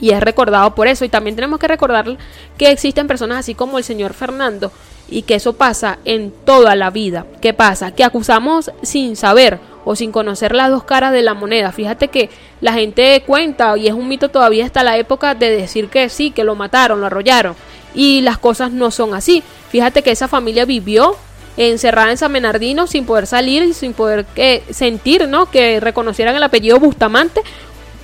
Y 0.00 0.10
es 0.10 0.20
recordado 0.20 0.74
por 0.74 0.88
eso. 0.88 1.04
Y 1.04 1.08
también 1.08 1.36
tenemos 1.36 1.58
que 1.58 1.68
recordar 1.68 2.16
que 2.56 2.70
existen 2.70 3.06
personas 3.06 3.38
así 3.38 3.54
como 3.54 3.78
el 3.78 3.84
señor 3.84 4.14
Fernando 4.14 4.72
y 5.10 5.22
que 5.22 5.36
eso 5.36 5.54
pasa 5.54 5.98
en 6.04 6.32
toda 6.44 6.76
la 6.76 6.90
vida. 6.90 7.26
¿Qué 7.40 7.54
pasa? 7.54 7.92
Que 7.92 8.04
acusamos 8.04 8.70
sin 8.82 9.16
saber 9.16 9.58
o 9.84 9.96
sin 9.96 10.12
conocer 10.12 10.54
las 10.54 10.70
dos 10.70 10.84
caras 10.84 11.12
de 11.12 11.22
la 11.22 11.34
moneda. 11.34 11.72
Fíjate 11.72 12.08
que 12.08 12.28
la 12.60 12.74
gente 12.74 13.22
cuenta 13.26 13.76
y 13.76 13.86
es 13.86 13.94
un 13.94 14.08
mito 14.08 14.28
todavía 14.28 14.66
hasta 14.66 14.82
la 14.82 14.98
época 14.98 15.34
de 15.34 15.50
decir 15.50 15.88
que 15.88 16.08
sí, 16.08 16.30
que 16.30 16.44
lo 16.44 16.54
mataron, 16.54 17.00
lo 17.00 17.06
arrollaron 17.06 17.56
y 17.94 18.20
las 18.20 18.38
cosas 18.38 18.70
no 18.70 18.90
son 18.90 19.14
así. 19.14 19.42
Fíjate 19.70 20.02
que 20.02 20.10
esa 20.10 20.28
familia 20.28 20.64
vivió 20.64 21.16
encerrada 21.56 22.10
en 22.10 22.18
San 22.18 22.30
Menardino 22.30 22.86
sin 22.86 23.04
poder 23.04 23.26
salir 23.26 23.62
y 23.62 23.74
sin 23.74 23.92
poder 23.92 24.24
que, 24.26 24.62
sentir, 24.70 25.26
¿no? 25.26 25.50
Que 25.50 25.80
reconocieran 25.80 26.36
el 26.36 26.42
apellido 26.42 26.78
Bustamante 26.78 27.42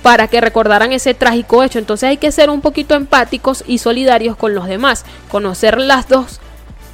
para 0.05 0.27
que 0.27 0.39
recordaran 0.39 0.91
ese 0.91 1.15
trágico 1.15 1.63
hecho. 1.63 1.79
Entonces 1.79 2.07
hay 2.07 2.17
que 2.17 2.31
ser 2.31 2.51
un 2.51 2.61
poquito 2.61 2.93
empáticos 2.93 3.63
y 3.65 3.79
solidarios 3.79 4.37
con 4.37 4.53
los 4.53 4.67
demás, 4.67 5.03
conocer 5.31 5.81
las 5.81 6.07
dos 6.07 6.41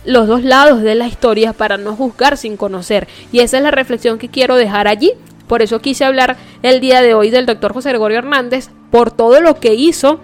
los 0.05 0.27
dos 0.27 0.45
lados 0.45 0.81
de 0.81 0.95
la 0.95 1.07
historia 1.07 1.51
para 1.51 1.75
no 1.75 1.93
juzgar 1.93 2.37
sin 2.37 2.55
conocer. 2.55 3.09
Y 3.33 3.41
esa 3.41 3.57
es 3.57 3.63
la 3.63 3.71
reflexión 3.71 4.17
que 4.17 4.29
quiero 4.29 4.55
dejar 4.55 4.87
allí. 4.87 5.11
Por 5.47 5.61
eso 5.61 5.81
quise 5.81 6.05
hablar 6.05 6.37
el 6.63 6.79
día 6.79 7.01
de 7.01 7.13
hoy 7.13 7.31
del 7.31 7.45
doctor 7.45 7.73
José 7.73 7.89
Gregorio 7.89 8.19
Hernández 8.19 8.69
por 8.91 9.11
todo 9.11 9.41
lo 9.41 9.59
que 9.59 9.73
hizo 9.73 10.21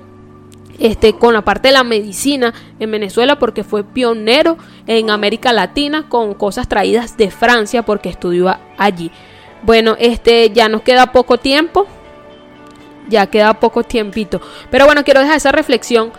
este, 0.80 1.12
con 1.12 1.34
la 1.34 1.42
parte 1.42 1.68
de 1.68 1.74
la 1.74 1.84
medicina 1.84 2.54
en 2.80 2.90
Venezuela 2.90 3.38
porque 3.38 3.66
fue 3.66 3.84
pionero 3.84 4.58
en 4.88 5.10
América 5.10 5.52
Latina 5.52 6.08
con 6.08 6.36
cosas 6.36 6.70
traídas 6.70 7.18
de 7.18 7.32
Francia 7.32 7.84
porque 7.84 8.08
estudió 8.08 8.58
allí. 8.78 9.12
Bueno, 9.64 9.98
este 10.00 10.52
ya 10.52 10.70
nos 10.70 10.84
queda 10.84 11.12
poco 11.12 11.38
tiempo. 11.38 11.86
Ya 13.08 13.28
queda 13.28 13.54
poco 13.56 13.84
tiempito. 13.84 14.42
Pero 14.70 14.86
bueno, 14.86 15.04
quiero 15.04 15.22
dejar 15.22 15.38
esa 15.38 15.52
reflexión 15.52 16.12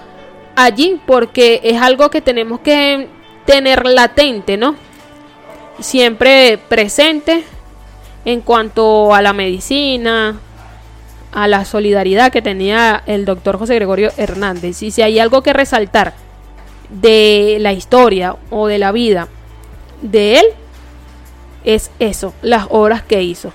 allí 0.57 1.01
porque 1.07 1.61
es 1.62 1.81
algo 1.81 2.11
que 2.11 2.20
tenemos 2.20 2.61
que 2.61 3.09
tener 3.44 3.87
latente, 3.87 4.57
¿no? 4.57 4.74
Siempre 5.81 6.59
presente 6.68 7.44
en 8.24 8.40
cuanto 8.40 9.14
a 9.14 9.22
la 9.22 9.33
medicina, 9.33 10.38
a 11.33 11.48
la 11.48 11.64
solidaridad 11.64 12.33
que 12.33 12.42
tenía 12.42 13.03
el 13.07 13.24
doctor 13.24 13.59
José 13.59 13.74
Gregorio 13.77 14.11
Hernández. 14.16 14.83
Y 14.83 14.90
si 14.90 15.03
hay 15.03 15.18
algo 15.18 15.42
que 15.42 15.53
resaltar 15.53 16.14
de 16.88 17.59
la 17.61 17.72
historia 17.72 18.37
o 18.51 18.66
de 18.66 18.79
la 18.79 18.92
vida 18.92 19.29
de 20.03 20.40
él, 20.40 20.46
es 21.64 21.90
eso, 21.98 22.35
las 22.42 22.66
obras 22.70 23.03
que 23.03 23.22
hizo. 23.22 23.53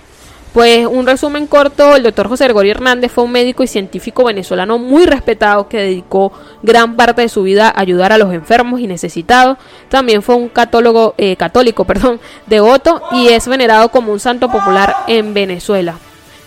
Pues 0.54 0.86
un 0.86 1.08
resumen 1.08 1.48
corto, 1.48 1.96
el 1.96 2.04
doctor 2.04 2.28
José 2.28 2.44
Gregorio 2.44 2.74
Hernández 2.74 3.12
fue 3.12 3.24
un 3.24 3.32
médico 3.32 3.64
y 3.64 3.68
científico 3.68 4.24
venezolano 4.24 4.78
muy 4.78 5.08
respetado 5.08 5.68
que 5.68 5.78
dedicó 5.78 6.32
gran 6.62 6.96
parte 6.96 7.24
de 7.24 7.30
su 7.30 7.42
vida 7.42 7.70
a 7.70 7.82
ayudar 7.82 8.12
a 8.14 8.20
los 8.20 8.32
enfermos 8.32 8.80
y 8.80 8.86
necesitados. 8.86 9.58
También 9.90 10.22
fue 10.22 10.36
un 10.36 10.50
católogo, 10.50 11.16
eh, 11.18 11.36
católico 11.38 11.86
perdón, 11.86 12.20
devoto 12.46 13.02
y 13.12 13.30
es 13.30 13.48
venerado 13.48 13.90
como 13.90 14.12
un 14.12 14.20
santo 14.20 14.48
popular 14.48 14.96
en 15.08 15.34
Venezuela. 15.34 15.96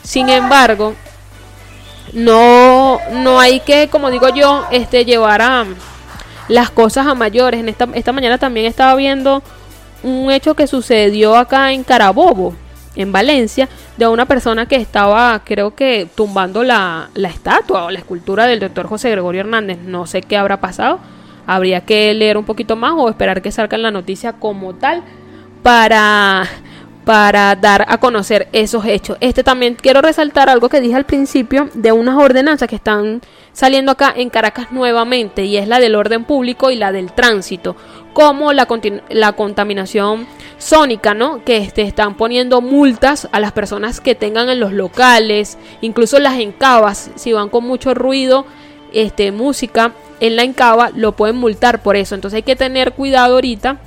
Sin 0.05 0.29
embargo, 0.29 0.95
no, 2.13 3.01
no 3.13 3.41
hay 3.41 3.59
que, 3.59 3.89
como 3.89 4.13
digo 4.13 4.29
yo, 4.29 4.67
este, 4.71 5.05
llevar 5.05 5.43
a 5.43 5.67
las 6.47 6.71
cosas 6.71 7.09
a 7.09 7.17
mayores. 7.17 7.59
En 7.59 7.69
esta, 7.69 7.89
esta 7.95 8.13
mañana 8.13 8.39
también 8.39 8.67
estaba 8.67 8.95
viendo 8.95 9.43
un 10.05 10.31
hecho 10.31 10.55
que 10.55 10.69
sucedió 10.69 11.35
acá 11.35 11.73
en 11.73 11.83
Carabobo 11.83 12.55
en 12.97 13.13
Valencia 13.13 13.69
de 13.97 14.09
una 14.09 14.27
persona 14.27 14.67
que 14.67 14.77
estaba, 14.77 15.41
creo 15.45 15.75
que, 15.75 16.09
tumbando 16.15 16.65
la, 16.65 17.11
la 17.15 17.29
estatua 17.29 17.85
o 17.85 17.91
la 17.91 17.99
escultura 17.99 18.47
del 18.47 18.61
doctor 18.61 18.87
José 18.87 19.11
Gregorio 19.11 19.43
Hernández. 19.43 19.79
No 19.85 20.07
sé 20.07 20.23
qué 20.23 20.37
habrá 20.37 20.61
pasado. 20.61 20.99
Habría 21.47 21.83
que 21.83 22.13
leer 22.15 22.37
un 22.37 22.45
poquito 22.45 22.75
más 22.75 22.93
o 22.97 23.09
esperar 23.09 23.43
que 23.43 23.53
salga 23.53 23.79
la 23.79 23.91
noticia 23.91 24.33
como 24.33 24.75
tal 24.75 25.03
para 25.63 26.45
para 27.07 27.55
dar 27.55 27.87
a 27.89 27.99
conocer 27.99 28.49
esos 28.53 28.85
hechos. 28.85 29.17
Este 29.21 29.45
también 29.45 29.77
quiero 29.81 30.03
resaltar 30.03 30.49
algo 30.49 30.69
que 30.69 30.81
dije 30.81 30.97
al 30.97 31.05
principio 31.05 31.71
de 31.73 31.93
unas 31.93 32.17
ordenanzas 32.17 32.69
que 32.69 32.75
están 32.75 33.21
saliendo 33.53 33.93
acá 33.93 34.13
en 34.17 34.29
Caracas 34.29 34.73
nuevamente 34.73 35.45
y 35.45 35.57
es 35.57 35.69
la 35.69 35.79
del 35.79 35.95
orden 35.95 36.25
público 36.25 36.73
y 36.73 36.75
la 36.75 36.91
del 36.91 37.13
tránsito, 37.13 37.77
como 38.17 38.55
la, 38.55 38.67
la 39.11 39.33
contaminación 39.35 40.27
sónica, 40.57 41.13
¿no? 41.13 41.45
Que 41.45 41.59
este, 41.59 41.83
están 41.83 42.17
poniendo 42.17 42.63
multas 42.63 43.29
a 43.31 43.41
las 43.41 43.53
personas 43.53 44.01
que 44.01 44.15
tengan 44.15 44.49
en 44.49 44.59
los 44.59 44.73
locales, 44.73 45.59
incluso 45.83 46.19
las 46.19 46.41
encabas, 46.41 47.11
si 47.17 47.35
van 47.35 47.51
con 47.51 47.65
mucho 47.65 47.93
ruido, 47.93 48.47
este, 48.95 49.33
música 49.33 49.93
en 50.21 50.35
la 50.35 50.45
encaba, 50.45 50.89
lo 50.97 51.13
pueden 51.13 51.37
multar 51.37 51.83
por 51.83 51.95
eso. 51.95 52.15
Entonces 52.15 52.39
hay 52.39 52.43
que 52.43 52.57
tener 52.57 52.93
cuidado 52.95 53.35
ahorita 53.35 53.81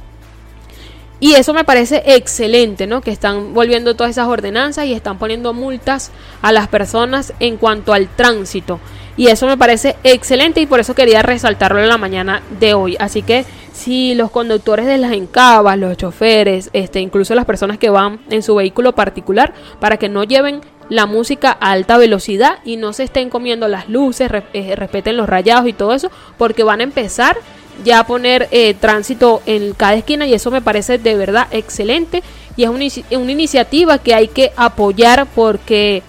Y 1.20 1.34
eso 1.34 1.56
me 1.56 1.64
parece 1.64 2.04
excelente, 2.06 2.86
¿no? 2.86 3.02
Que 3.02 3.10
están 3.10 3.56
volviendo 3.56 3.96
todas 3.96 4.12
esas 4.12 4.28
ordenanzas 4.28 4.86
y 4.86 4.94
están 4.94 5.18
poniendo 5.18 5.56
multas 5.56 6.12
a 6.44 6.52
las 6.52 6.68
personas 6.68 7.34
en 7.40 7.58
cuanto 7.58 7.94
al 7.94 8.08
tránsito. 8.08 8.80
Y 9.20 9.28
eso 9.28 9.48
me 9.48 9.58
parece 9.58 9.98
excelente 10.06 10.62
y 10.62 10.66
por 10.66 10.80
eso 10.80 10.96
quería 10.96 11.22
resaltarlo 11.22 11.82
en 11.82 11.90
la 11.90 11.98
mañana 11.98 12.42
de 12.58 12.74
hoy. 12.74 12.96
Así 13.02 13.22
que 13.22 13.44
si 13.74 14.16
los 14.16 14.32
conductores 14.32 14.86
de 14.86 14.98
las 14.98 15.12
encabas, 15.12 15.78
los 15.78 15.98
choferes, 15.98 16.70
este, 16.72 17.02
incluso 17.02 17.36
las 17.36 17.44
personas 17.44 17.78
que 17.78 17.90
van 17.90 18.22
en 18.30 18.42
su 18.42 18.56
vehículo 18.56 18.96
particular, 18.96 19.54
para 19.82 19.98
que 19.98 20.08
no 20.08 20.24
lleven 20.24 20.62
la 20.88 21.06
música 21.06 21.58
a 21.60 21.72
alta 21.72 21.98
velocidad 21.98 22.60
y 22.64 22.78
no 22.78 22.94
se 22.94 23.04
estén 23.04 23.30
comiendo 23.30 23.68
las 23.68 23.90
luces, 23.90 24.32
eh, 24.54 24.76
respeten 24.78 25.18
los 25.18 25.28
rayados 25.28 25.68
y 25.68 25.74
todo 25.74 25.94
eso, 25.94 26.10
porque 26.38 26.64
van 26.64 26.80
a 26.80 26.84
empezar 26.84 27.36
ya 27.84 28.06
poner 28.06 28.48
eh, 28.52 28.74
tránsito 28.74 29.42
en 29.46 29.74
cada 29.74 29.96
esquina 29.96 30.28
y 30.28 30.34
eso 30.34 30.50
me 30.50 30.62
parece 30.62 30.98
de 30.98 31.16
verdad 31.16 31.48
excelente 31.52 32.24
y 32.56 32.64
es 32.64 32.70
una 32.70 33.32
iniciativa 33.32 33.98
que 33.98 34.14
hay 34.14 34.30
que 34.30 34.54
apoyar 34.56 35.28
porque 35.36 36.04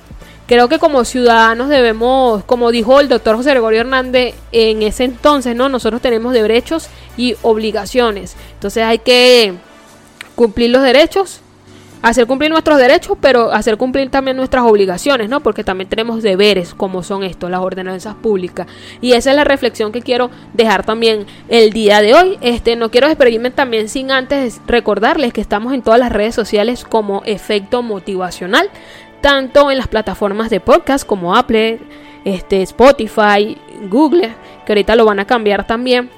creo 0.50 0.68
que 0.68 0.80
como 0.80 1.04
ciudadanos 1.04 1.68
debemos, 1.68 2.42
como 2.42 2.72
dijo 2.72 2.98
el 2.98 3.08
doctor 3.08 3.36
José 3.36 3.50
Gregorio 3.50 3.82
Hernández 3.82 4.34
en 4.50 4.82
ese 4.82 5.04
entonces, 5.04 5.54
¿no? 5.54 5.68
Nosotros 5.68 6.02
tenemos 6.02 6.32
derechos 6.32 6.88
y 7.16 7.36
obligaciones. 7.42 8.34
Entonces 8.54 8.82
hay 8.82 8.98
que 8.98 9.54
cumplir 10.34 10.70
los 10.70 10.82
derechos 10.82 11.40
hacer 12.02 12.26
cumplir 12.26 12.50
nuestros 12.50 12.78
derechos, 12.78 13.16
pero 13.20 13.52
hacer 13.52 13.76
cumplir 13.76 14.10
también 14.10 14.36
nuestras 14.36 14.64
obligaciones, 14.64 15.28
¿no? 15.28 15.40
Porque 15.40 15.64
también 15.64 15.88
tenemos 15.88 16.22
deberes 16.22 16.74
como 16.74 17.02
son 17.02 17.24
estos, 17.24 17.50
las 17.50 17.60
ordenanzas 17.60 18.14
públicas. 18.14 18.66
Y 19.00 19.12
esa 19.12 19.30
es 19.30 19.36
la 19.36 19.44
reflexión 19.44 19.92
que 19.92 20.02
quiero 20.02 20.30
dejar 20.54 20.84
también 20.84 21.26
el 21.48 21.72
día 21.72 22.00
de 22.00 22.14
hoy. 22.14 22.38
Este, 22.40 22.76
no 22.76 22.90
quiero 22.90 23.08
despedirme 23.08 23.50
también 23.50 23.88
sin 23.88 24.10
antes 24.10 24.60
recordarles 24.66 25.32
que 25.32 25.40
estamos 25.40 25.74
en 25.74 25.82
todas 25.82 26.00
las 26.00 26.10
redes 26.10 26.34
sociales 26.34 26.84
como 26.84 27.22
efecto 27.24 27.82
motivacional, 27.82 28.70
tanto 29.20 29.70
en 29.70 29.78
las 29.78 29.88
plataformas 29.88 30.50
de 30.50 30.60
podcast 30.60 31.06
como 31.06 31.34
Apple, 31.36 31.80
este, 32.24 32.62
Spotify, 32.62 33.56
Google, 33.88 34.34
que 34.64 34.72
ahorita 34.72 34.96
lo 34.96 35.04
van 35.04 35.20
a 35.20 35.26
cambiar 35.26 35.66
también 35.66 36.10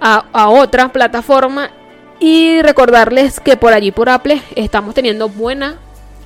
a, 0.00 0.24
a 0.32 0.48
otra 0.48 0.90
plataforma. 0.90 1.70
Y 2.18 2.60
recordarles 2.60 3.40
que 3.40 3.56
por 3.56 3.72
allí 3.72 3.92
por 3.92 4.10
Apple 4.10 4.42
estamos 4.54 4.94
teniendo 4.94 5.28
buena 5.28 5.78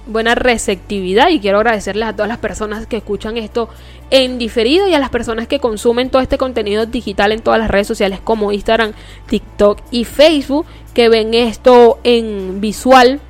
buena 0.06 0.34
receptividad 0.34 1.30
y 1.30 1.40
quiero 1.40 1.58
agradecerles 1.58 2.08
a 2.08 2.12
todas 2.12 2.28
las 2.28 2.38
personas 2.38 2.86
que 2.86 2.98
escuchan 2.98 3.36
esto 3.36 3.68
en 4.10 4.38
diferido 4.38 4.86
y 4.86 4.94
a 4.94 4.98
las 4.98 5.10
personas 5.10 5.48
que 5.48 5.60
consumen 5.60 6.10
todo 6.10 6.20
este 6.20 6.38
contenido 6.38 6.86
digital 6.86 7.32
en 7.32 7.40
todas 7.40 7.58
las 7.58 7.70
redes 7.70 7.86
sociales 7.86 8.20
como 8.22 8.52
Instagram, 8.52 8.92
TikTok 9.26 9.80
y 9.90 10.04
Facebook, 10.04 10.66
que 10.92 11.08
ven 11.08 11.34
esto 11.34 11.98
en 12.04 12.60
visual, 12.60 13.20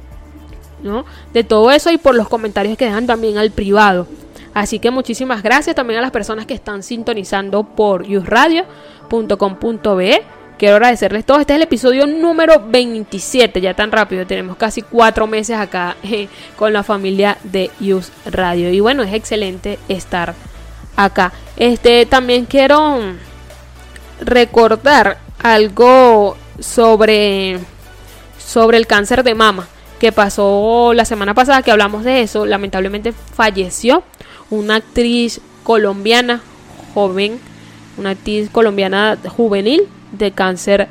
¿no? 0.85 1.05
De 1.33 1.43
todo 1.43 1.73
eso 1.73 1.91
y 1.91 1.99
por 1.99 2.15
los 2.15 2.29
comentarios 2.29 2.79
que 2.79 2.85
dejan 2.85 3.09
también 3.09 3.39
al 3.39 3.51
privado. 3.51 4.07
Así 4.53 4.79
que 4.79 4.93
muchísimas 4.93 5.43
gracias 5.43 5.75
también 5.75 5.99
a 5.99 6.03
las 6.03 6.13
personas 6.13 6.47
que 6.47 6.55
están 6.55 6.85
sintonizando 6.85 7.65
por 7.65 8.03
usradio.com.be 8.03 10.23
Quiero 10.57 10.77
agradecerles 10.77 11.25
todo. 11.25 11.41
Este 11.41 11.53
es 11.53 11.57
el 11.57 11.63
episodio 11.63 12.07
número 12.07 12.63
27, 12.69 13.61
ya 13.61 13.75
tan 13.75 13.91
rápido. 13.91 14.25
Tenemos 14.25 14.57
casi 14.57 14.83
cuatro 14.83 15.27
meses 15.27 15.59
acá 15.59 15.97
eh, 16.05 16.29
con 16.57 16.73
la 16.73 16.85
familia 16.85 17.39
de 17.43 17.73
Use 17.81 18.13
Radio. 18.27 18.71
Y 18.71 18.79
bueno, 18.79 19.03
es 19.03 19.13
excelente 19.13 19.81
estar 19.89 20.35
acá. 20.95 21.33
Este 21.57 22.07
también 22.07 22.47
quiero 22.47 23.01
recordar 24.21 25.19
algo 25.43 26.37
sobre, 26.61 27.59
sobre 28.39 28.79
el 28.79 28.87
cáncer 28.87 29.25
de 29.25 29.35
mama 29.35 29.67
que 29.99 30.13
pasó 30.13 30.93
la 30.95 31.05
semana 31.05 31.35
pasada 31.35 31.63
que 31.63 31.71
hablamos 31.71 32.05
de 32.05 32.23
eso. 32.23 32.47
Lamentablemente 32.47 33.13
falleció 33.13 34.03
una 34.51 34.77
actriz 34.77 35.41
colombiana 35.63 36.41
joven, 36.95 37.39
una 37.97 38.11
actriz 38.11 38.51
colombiana 38.51 39.19
juvenil 39.29 39.83
de 40.13 40.33
cáncer 40.33 40.89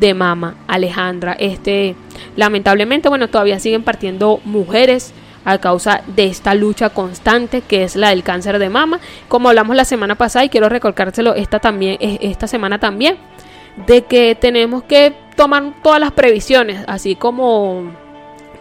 de 0.00 0.14
mama, 0.14 0.56
Alejandra. 0.66 1.32
Este, 1.38 1.94
lamentablemente, 2.34 3.08
bueno, 3.08 3.28
todavía 3.28 3.58
siguen 3.58 3.82
partiendo 3.82 4.40
mujeres 4.44 5.12
a 5.44 5.58
causa 5.58 6.02
de 6.08 6.26
esta 6.26 6.54
lucha 6.54 6.90
constante 6.90 7.60
que 7.60 7.84
es 7.84 7.94
la 7.94 8.10
del 8.10 8.24
cáncer 8.24 8.58
de 8.58 8.68
mama. 8.68 8.98
Como 9.28 9.48
hablamos 9.48 9.76
la 9.76 9.84
semana 9.84 10.16
pasada 10.16 10.44
y 10.44 10.48
quiero 10.48 10.68
recalcárselo 10.68 11.34
esta 11.34 11.60
también 11.60 11.98
esta 12.00 12.48
semana 12.48 12.80
también 12.80 13.16
de 13.86 14.02
que 14.02 14.34
tenemos 14.34 14.82
que 14.82 15.14
tomar 15.36 15.74
todas 15.82 16.00
las 16.00 16.10
previsiones, 16.12 16.84
así 16.88 17.14
como 17.14 17.92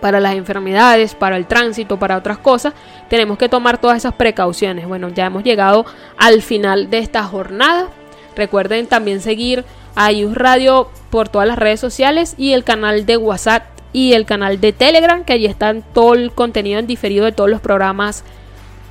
para 0.05 0.19
las 0.19 0.35
enfermedades, 0.35 1.15
para 1.15 1.35
el 1.35 1.47
tránsito, 1.47 1.97
para 1.97 2.15
otras 2.15 2.37
cosas, 2.37 2.75
tenemos 3.09 3.39
que 3.39 3.49
tomar 3.49 3.79
todas 3.79 3.97
esas 3.97 4.13
precauciones. 4.13 4.87
Bueno, 4.87 5.09
ya 5.09 5.25
hemos 5.25 5.43
llegado 5.43 5.83
al 6.15 6.43
final 6.43 6.91
de 6.91 6.99
esta 6.99 7.23
jornada. 7.23 7.87
Recuerden 8.35 8.85
también 8.85 9.19
seguir 9.19 9.65
a 9.95 10.11
Radio 10.31 10.91
por 11.09 11.27
todas 11.27 11.47
las 11.47 11.57
redes 11.57 11.79
sociales 11.79 12.35
y 12.37 12.53
el 12.53 12.63
canal 12.63 13.07
de 13.07 13.17
WhatsApp 13.17 13.63
y 13.93 14.13
el 14.13 14.27
canal 14.27 14.61
de 14.61 14.73
Telegram, 14.73 15.23
que 15.23 15.33
allí 15.33 15.47
están 15.47 15.83
todo 15.91 16.13
el 16.13 16.31
contenido 16.31 16.77
en 16.77 16.85
diferido 16.85 17.25
de 17.25 17.31
todos 17.31 17.49
los 17.49 17.59
programas 17.59 18.23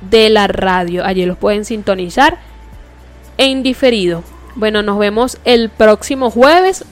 de 0.01 0.29
la 0.29 0.47
radio. 0.47 1.05
Allí 1.05 1.25
los 1.25 1.37
pueden 1.37 1.63
sintonizar 1.63 2.39
en 3.37 3.63
diferido. 3.63 4.21
Bueno, 4.55 4.81
nos 4.81 4.99
vemos 4.99 5.37
el 5.45 5.69
próximo 5.69 6.29
jueves. 6.29 6.83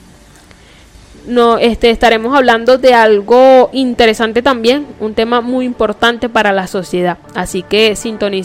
No, 1.25 1.57
este, 1.57 1.89
estaremos 1.89 2.35
hablando 2.35 2.77
de 2.77 2.93
algo 2.93 3.69
interesante 3.71 4.41
también, 4.41 4.85
un 4.99 5.13
tema 5.13 5.39
muy 5.39 5.65
importante 5.65 6.27
para 6.27 6.51
la 6.51 6.67
sociedad. 6.67 7.17
Así 7.33 7.63
que 7.63 7.95
sintonicen 7.95 8.43